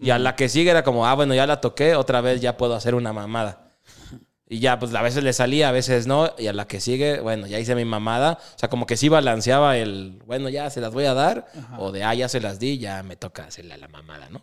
[0.00, 2.56] Y a la que sigue era como, ah, bueno, ya la toqué, otra vez ya
[2.56, 3.68] puedo hacer una mamada.
[4.48, 6.32] Y ya, pues a veces le salía, a veces no.
[6.36, 8.40] Y a la que sigue, bueno, ya hice mi mamada.
[8.56, 11.46] O sea, como que sí balanceaba el, bueno, ya se las voy a dar.
[11.78, 14.42] O de, ah, ya se las di, ya me toca hacerle a la mamada, ¿no?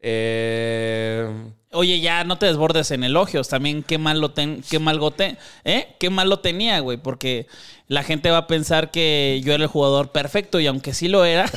[0.00, 1.28] Eh,
[1.72, 3.48] Oye, ya no te desbordes en elogios.
[3.48, 5.94] También qué mal lo, ten, qué mal gote, ¿eh?
[6.00, 6.96] Qué mal lo tenía, güey.
[6.98, 7.46] Porque
[7.86, 11.24] la gente va a pensar que yo era el jugador perfecto y aunque sí lo
[11.24, 11.48] era.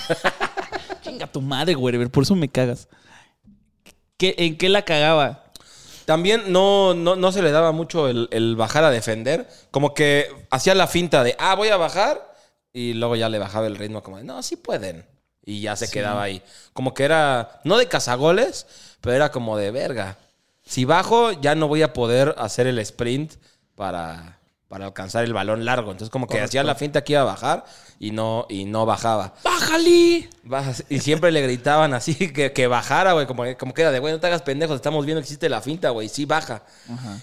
[1.02, 2.08] chinga tu madre, güey.
[2.10, 2.88] Por eso me cagas.
[4.18, 5.46] ¿Qué- ¿En qué la cagaba?
[6.06, 9.48] También no, no, no se le daba mucho el, el bajar a defender.
[9.72, 12.34] Como que hacía la finta de, ah, voy a bajar.
[12.72, 15.06] Y luego ya le bajaba el ritmo como de, no, sí pueden.
[15.46, 16.42] Y ya se quedaba ahí.
[16.74, 18.66] Como que era, no de cazagoles,
[19.02, 20.18] pero era como de verga.
[20.66, 23.34] Si bajo, ya no voy a poder hacer el sprint
[23.76, 25.92] para, para alcanzar el balón largo.
[25.92, 27.66] Entonces como que hacía la finta que iba a bajar
[28.00, 29.34] y no, y no bajaba.
[29.44, 30.30] ¡Bájale!
[30.90, 33.28] Y siempre le gritaban así que, que bajara, güey.
[33.28, 35.62] Como, como que era de, güey, no te hagas pendejos, estamos viendo que hiciste la
[35.62, 36.10] finta, güey.
[36.10, 36.64] Sí, baja.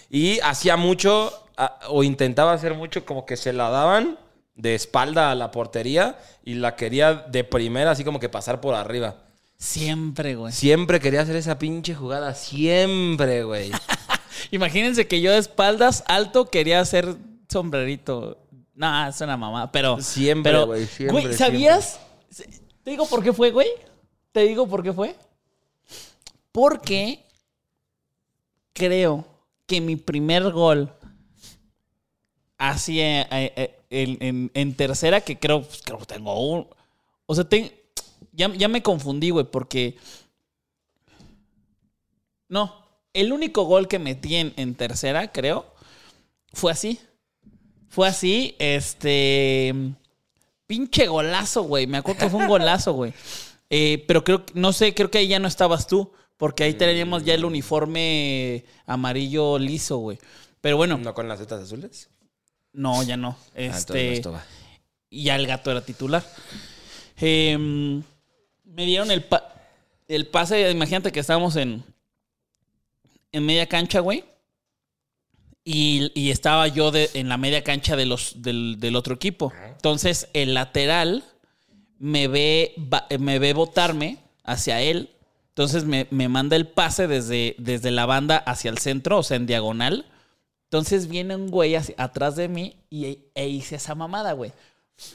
[0.09, 1.45] Y hacía mucho,
[1.89, 4.17] o intentaba hacer mucho, como que se la daban
[4.61, 8.75] de espalda a la portería y la quería de primera, así como que pasar por
[8.75, 9.15] arriba.
[9.57, 10.53] Siempre, güey.
[10.53, 13.71] Siempre quería hacer esa pinche jugada, siempre, güey.
[14.51, 17.15] Imagínense que yo de espaldas alto quería hacer
[17.49, 18.37] sombrerito.
[18.75, 19.99] No, es una mamá, pero.
[19.99, 21.99] Siempre, pero, güey, siempre, ¿sabías?
[22.83, 23.67] Te digo por qué fue, güey.
[24.31, 25.15] Te digo por qué fue.
[26.51, 27.23] Porque
[28.73, 29.25] creo
[29.65, 30.91] que mi primer gol
[32.69, 36.67] así eh, eh, eh, en, en- en tercera, que creo, pues, creo que tengo un.
[37.25, 37.71] O sea, ten-
[38.33, 39.97] ya, ya me confundí, güey, porque.
[42.49, 42.73] No,
[43.13, 45.65] el único gol que metí en, en tercera, creo,
[46.53, 46.99] fue así.
[47.89, 49.73] Fue así, este.
[50.67, 51.87] Pinche golazo, güey.
[51.87, 53.13] Me acuerdo que fue un golazo, güey.
[53.73, 56.11] Eh, pero creo, que- no sé, creo que ahí ya no estabas tú.
[56.35, 60.17] Porque ahí teníamos ya el uniforme amarillo liso, güey.
[60.59, 62.09] Pero bueno, no, ¿No con las setas azules?
[62.73, 62.93] Ya no.
[63.01, 64.43] Ah, no Este, estaba.
[65.09, 66.23] y ya el gato era titular.
[67.17, 68.01] Em,
[68.63, 69.53] me dieron el, pa-
[70.07, 71.83] el pase, imagínate que estábamos en,
[73.31, 74.23] en media cancha, güey.
[75.63, 79.53] Y, y estaba yo de- en la media cancha de los, del, del otro equipo.
[79.75, 81.23] Entonces, el lateral
[81.99, 82.73] me ve,
[83.19, 85.11] me ve botarme hacia él.
[85.49, 89.37] Entonces, me, me manda el pase desde, desde la banda hacia el centro, o sea,
[89.37, 90.05] en diagonal.
[90.71, 94.53] Entonces, viene un güey atrás de mí y, e hice esa mamada, güey.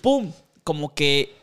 [0.02, 0.30] ¡Pum!
[0.64, 1.34] Como que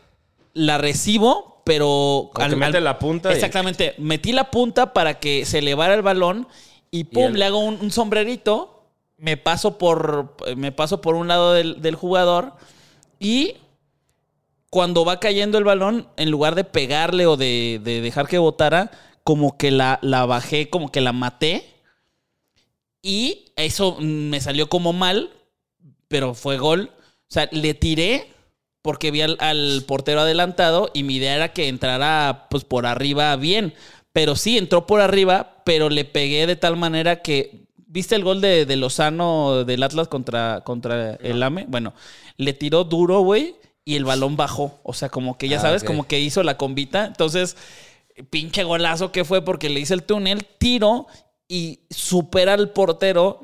[0.54, 2.30] la recibo, pero...
[2.32, 3.96] Como que mete la punta y- Exactamente.
[3.98, 6.48] Metí la punta para que se elevara el balón
[6.92, 8.84] y pum, el- le hago un, un sombrerito.
[9.18, 12.54] Me paso por, me paso por un lado del, del jugador
[13.20, 13.56] y
[14.70, 18.92] cuando va cayendo el balón, en lugar de pegarle o de, de dejar que botara,
[19.24, 21.73] como que la, la bajé, como que la maté.
[23.04, 25.30] Y eso me salió como mal,
[26.08, 26.90] pero fue gol.
[27.30, 28.28] O sea, le tiré
[28.82, 33.36] porque vi al, al portero adelantado y mi idea era que entrara pues por arriba
[33.36, 33.74] bien.
[34.14, 37.64] Pero sí, entró por arriba, pero le pegué de tal manera que...
[37.76, 41.66] ¿Viste el gol de, de Lozano del Atlas contra, contra el AME?
[41.68, 41.94] Bueno,
[42.38, 44.80] le tiró duro, güey, y el balón bajó.
[44.82, 47.06] O sea, como que ya Ah, sabes, como que hizo la combita.
[47.06, 47.56] Entonces,
[48.32, 51.06] pinche golazo que fue porque le hice el túnel, tiro
[51.48, 53.42] y supera al portero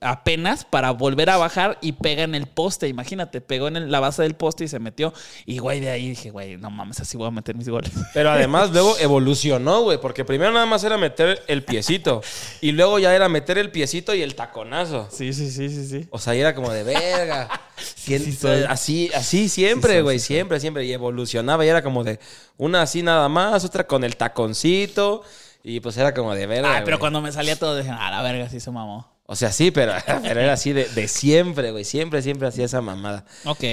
[0.00, 2.88] apenas para volver a bajar y pega en el poste.
[2.88, 5.12] Imagínate, pegó en el- la base del poste y se metió.
[5.44, 7.90] Y güey, de ahí dije, güey, no mames, así voy a meter mis goles.
[8.14, 12.22] Pero además luego evolucionó, güey, porque primero nada más era meter el piecito
[12.60, 15.08] y luego ya era meter el piecito y el taconazo.
[15.10, 16.06] Sí, sí, sí, sí, sí.
[16.10, 17.48] O sea, era como de verga.
[18.06, 18.62] ¿Quién- sí soy.
[18.68, 20.84] así, así siempre, güey, siempre, siempre.
[20.84, 22.18] Y evolucionaba y era como de
[22.56, 25.22] una así nada más, otra con el taconcito.
[25.62, 26.76] Y pues era como de verga.
[26.76, 29.06] Ay, pero cuando me salía todo, dije, ah, la verga, sí se mamó.
[29.26, 29.92] O sea, sí, pero,
[30.22, 31.84] pero era así de, de siempre, güey.
[31.84, 33.24] Siempre, siempre hacía esa mamada.
[33.44, 33.64] Ok.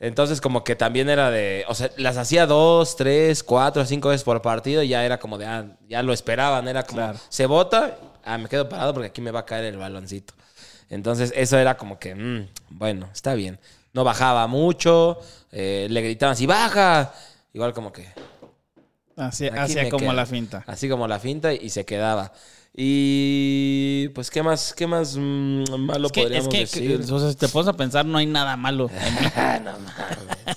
[0.00, 1.64] Entonces, como que también era de.
[1.68, 5.38] O sea, las hacía dos, tres, cuatro, cinco veces por partido y ya era como
[5.38, 5.46] de.
[5.46, 6.66] Ah, ya lo esperaban.
[6.66, 6.98] Era como.
[6.98, 7.18] Claro.
[7.28, 10.34] Se bota, ah, me quedo parado porque aquí me va a caer el baloncito.
[10.90, 12.14] Entonces, eso era como que.
[12.14, 13.58] mm, bueno, está bien.
[13.92, 15.20] No bajaba mucho.
[15.52, 17.14] eh, le gritaban así, baja.
[17.52, 18.08] Igual como que.
[19.16, 20.12] Así, me como quedo.
[20.12, 20.64] la finta.
[20.66, 22.32] Así como la finta y se quedaba.
[22.76, 24.08] Y.
[24.14, 27.12] Pues, ¿qué más, qué más mm, malo Es que, es que, decir?
[27.12, 29.30] o sea, si te pones a pensar, no hay nada malo en mí.
[29.64, 30.56] No mames.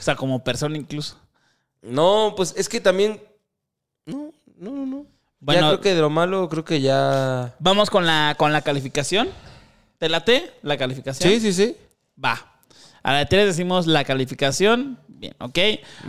[0.00, 1.18] O sea, como persona incluso.
[1.82, 3.22] No, pues es que también.
[4.06, 5.06] No, no, no, no.
[5.40, 7.54] Bueno- ya creo que de lo malo, creo que ya.
[7.58, 9.28] Vamos con la, con la calificación.
[9.98, 11.30] ¿Te late la calificación?
[11.30, 11.76] Sí, sí, sí.
[12.22, 12.52] Va.
[13.02, 14.98] A la de tres decimos la calificación.
[15.08, 15.58] Bien, ok.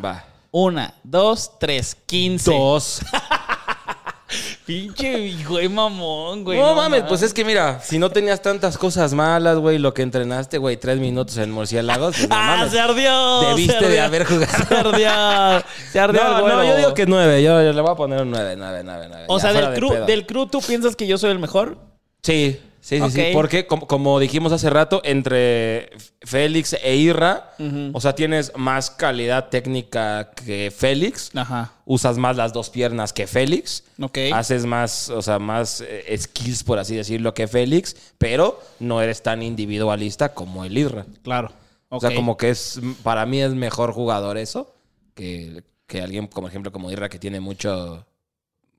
[0.04, 0.26] Va.
[0.58, 2.50] Una, dos, tres, quince.
[2.50, 3.02] Dos.
[4.66, 6.58] Pinche güey mamón, güey.
[6.58, 10.02] no mames, pues es que mira, si no tenías tantas cosas malas, güey, lo que
[10.02, 12.72] entrenaste, güey, tres minutos en murciélagos, pues no ¡Ah, mames.
[12.72, 13.42] se ardió!
[13.50, 14.66] Debiste se de ardió, haber jugado.
[14.68, 15.64] Se ardió.
[15.92, 16.64] Se ardió No, el no, güero.
[16.64, 17.44] yo digo que nueve.
[17.44, 19.26] Yo, yo le voy a poner un nueve, nueve, nueve, nueve.
[19.28, 21.78] O Ya, sea, del de crew, del crew, ¿tú piensas que yo soy el mejor?
[22.24, 23.30] Sí, sí, sí, sí.
[23.34, 25.90] Porque, como, como dijimos hace rato, entre
[26.22, 27.52] Félix e Irra,
[27.94, 31.32] o sea, tienes más calidad técnica que Félix.
[31.36, 31.72] Ajá.
[31.86, 33.84] Usas más las dos piernas que Félix.
[34.00, 34.18] Ok.
[34.34, 37.96] Haces más, o sea, más eh, skills, por así decirlo, que Félix.
[38.18, 41.06] Pero no eres tan individualista como el Irra.
[41.24, 41.52] Claro.
[41.90, 44.76] O sea, como que es, para mí es mejor jugador eso
[45.14, 48.06] que, que alguien, como ejemplo, como Irra, que tiene mucho,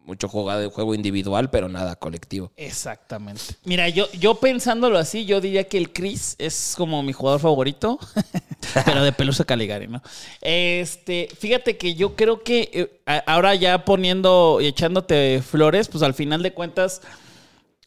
[0.06, 2.52] mucho jugado, juego individual, pero nada colectivo.
[2.56, 3.42] Exactamente.
[3.64, 7.98] Mira, yo, yo pensándolo así, yo diría que el Chris es como mi jugador favorito,
[8.86, 10.00] pero de Pelusa Caligari, ¿no?
[10.40, 12.70] Este, fíjate que yo creo que
[13.06, 17.02] eh, ahora ya poniendo y echándote flores, pues al final de cuentas,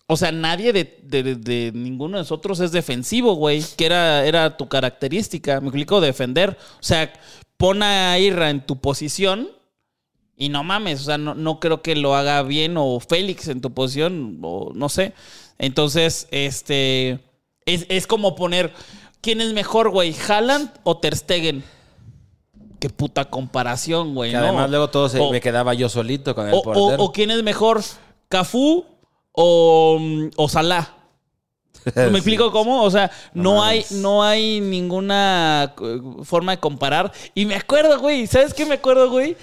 [0.08, 4.58] o sea, nadie de, de- de ninguno de nosotros es defensivo, güey, que era, era
[4.58, 6.58] tu característica, me explico, defender.
[6.76, 7.14] O sea,
[7.58, 9.50] pon a Irra en tu posición
[10.40, 13.60] y no mames, o sea, no, no creo que lo haga bien o Félix en
[13.62, 15.14] tu posición, o no sé.
[15.60, 17.20] Entonces, este,
[17.66, 18.72] es, es como poner,
[19.22, 20.16] ¿quién es mejor, güey?
[20.28, 21.64] ¿Haaland o Ter Stegen?
[22.80, 24.44] Qué puta comparación, güey, Que ¿no?
[24.44, 27.04] además luego todo se, O- me quedaba yo solito con el o, portero.
[27.04, 27.82] o quién es mejor,
[28.30, 28.86] Cafú
[29.34, 30.00] o,
[30.38, 30.96] o Salah.
[31.96, 32.84] ¿Me explico cómo?
[32.84, 37.12] O sea, no, No hay, no hay ninguna eh, forma de comparar.
[37.36, 39.36] Y me acuerdo, güey, ¿sabes qué me acuerdo, güey?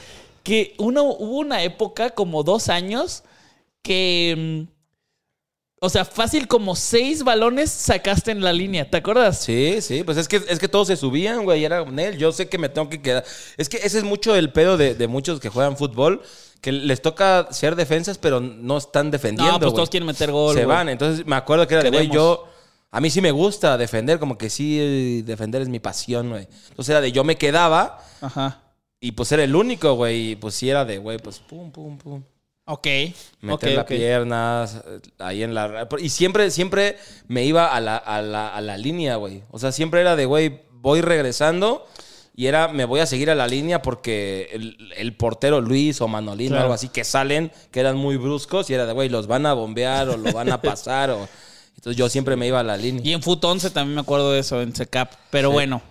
[0.47, 3.24] Que uno, hubo una época, como dos años,
[3.82, 4.66] que...
[4.68, 4.72] mm,
[5.80, 9.40] O sea, fácil como seis balones sacaste en la línea, ¿te acuerdas?
[9.40, 11.64] Sí, sí, pues es que, es que todos se subían, güey.
[11.64, 13.24] Era Nel, yo sé que me tengo que quedar.
[13.57, 16.22] Es que ese es mucho el pedo de, de muchos que juegan fútbol,
[16.61, 19.53] que les toca ser defensas, pero no están defendiendo.
[19.53, 19.76] No, pues güey.
[19.76, 20.55] todos quieren meter gol.
[20.55, 20.76] Se güey.
[20.76, 20.88] van.
[20.88, 22.49] Entonces me acuerdo que era de, güey, yo.
[22.92, 26.49] A mí sí me gusta defender, como que sí, defender es mi pasión, güey.
[26.70, 28.62] Entonces era de yo me quedaba Ajá.
[29.01, 30.30] Y pues era el único, güey.
[30.30, 32.22] Y pues sí era de, güey, pues pum, pum, pum.
[32.64, 32.86] Ok.
[33.40, 34.82] Meter ok, las piernas
[35.18, 35.88] ahí en la...
[36.01, 36.97] Y siempre, siempre
[37.28, 39.42] me iba a la, a la, a la línea, güey.
[39.51, 41.86] O sea, siempre era de, güey, voy regresando
[42.34, 46.09] y era, me voy a seguir a la línea porque el, el portero Luis o
[46.09, 49.28] Manolín o algo así que salen, que eran muy bruscos y era de, güey, los
[49.28, 51.28] van a bombear o lo van a pasar o...
[51.76, 53.03] Entonces yo siempre me iba a la línea.
[53.05, 55.12] Y en Foot 11 también me acuerdo de eso, en SECAP.
[55.30, 55.82] Pero bueno.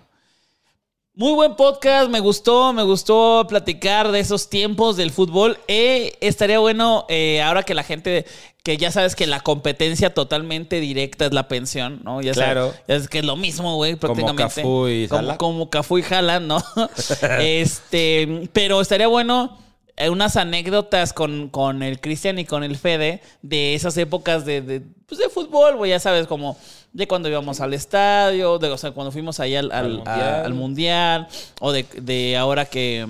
[1.18, 5.56] Muy buen podcast, me gustó, me gustó platicar de esos tiempos del fútbol.
[5.66, 8.26] Eh, estaría bueno, eh, ahora que la gente,
[8.62, 12.20] que ya sabes que la competencia totalmente directa es la pensión, ¿no?
[12.20, 12.66] Ya Claro.
[12.66, 14.56] sabes, ya sabes que es lo mismo, güey, Como prácticamente.
[14.60, 15.38] Cafú y como, Salah.
[15.38, 16.62] como Cafú y Haaland, ¿no?
[17.40, 19.56] este, pero estaría bueno
[19.96, 24.60] eh, unas anécdotas con, con el Cristian y con el Fede de esas épocas de,
[24.60, 26.58] de, pues de fútbol, güey, ya sabes, como
[26.96, 30.20] de cuando íbamos al estadio, de, o sea, cuando fuimos ahí al, al- Al mundial.
[30.20, 31.28] a- al mundial,
[31.60, 33.06] o de, de ahora que,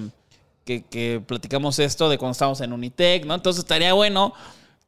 [0.64, 3.34] que, que platicamos esto, de cuando estábamos en Unitec, ¿no?
[3.34, 4.34] Entonces estaría bueno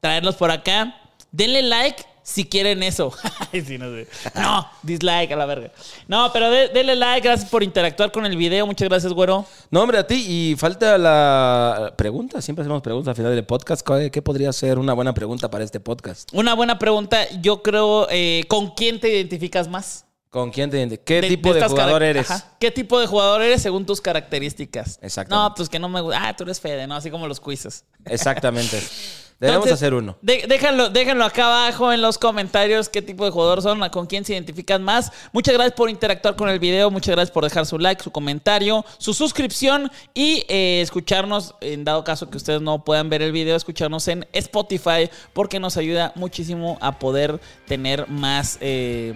[0.01, 0.97] traerlos por acá.
[1.31, 3.13] Denle like si quieren eso.
[3.53, 4.07] Sí, no, sé.
[4.35, 5.71] No, dislike a la verga.
[6.07, 8.67] No, pero de- denle like, gracias por interactuar con el video.
[8.67, 9.47] Muchas gracias, güero.
[9.71, 10.25] No, hombre, a ti.
[10.29, 12.43] Y falta la pregunta.
[12.43, 13.87] Siempre hacemos preguntas al final del podcast.
[14.13, 16.29] ¿Qué, podría ser una buena pregunta para este podcast?
[16.35, 17.27] Una buena pregunta.
[17.41, 20.05] Yo creo, eh, ¿con quién te identificas más?
[20.29, 22.31] ¿Con quién te ident- ¿Qué De- tipo de, jugador eres?
[22.31, 22.53] Ajá.
[22.61, 24.99] ¿Qué tipo de jugador eres según tus características?
[25.01, 25.49] Exactamente.
[25.49, 26.29] No, pues que no me gusta.
[26.29, 26.97] Ah, tú eres Fede, ¿no?
[26.97, 27.87] Así como los quizzes.
[28.05, 28.79] Exactamente.
[29.41, 30.17] Debemos Entonces, hacer uno.
[30.21, 34.25] de- déjenlo, déjenlo acá abajo en los comentarios qué tipo de jugador son, con quién
[34.25, 35.13] se identifican más.
[35.33, 38.85] Muchas gracias por interactuar con el video, muchas gracias por dejar su like, su comentario,
[38.99, 43.55] su suscripción y eh, escucharnos, en dado caso que ustedes no puedan ver el video,
[43.55, 49.15] escucharnos en Spotify porque nos ayuda muchísimo a poder tener más, eh,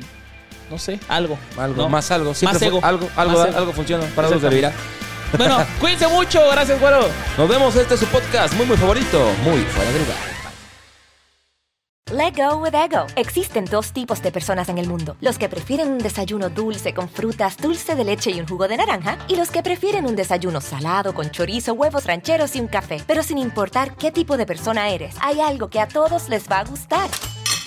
[0.70, 1.36] no sé, algo.
[1.58, 1.88] Algo, ¿no?
[1.88, 2.32] más algo.
[2.32, 2.78] Siempre Más ego.
[2.84, 3.58] algo, algo, Más ego.
[3.58, 4.06] algo funciona.
[4.14, 4.72] Para algo servirá.
[5.36, 7.08] Bueno, cuídense mucho, gracias, güero.
[7.38, 7.74] Nos vemos.
[7.76, 9.32] Este es su podcast muy, muy favorito.
[9.42, 10.16] Muy fuera de lugar.
[12.10, 13.06] Let go with ego.
[13.16, 17.08] Existen dos tipos de personas en el mundo: los que prefieren un desayuno dulce con
[17.08, 20.60] frutas, dulce de leche y un jugo de naranja, y los que prefieren un desayuno
[20.60, 23.02] salado con chorizo, huevos rancheros y un café.
[23.06, 26.58] Pero sin importar qué tipo de persona eres, hay algo que a todos les va
[26.58, 27.08] a gustar.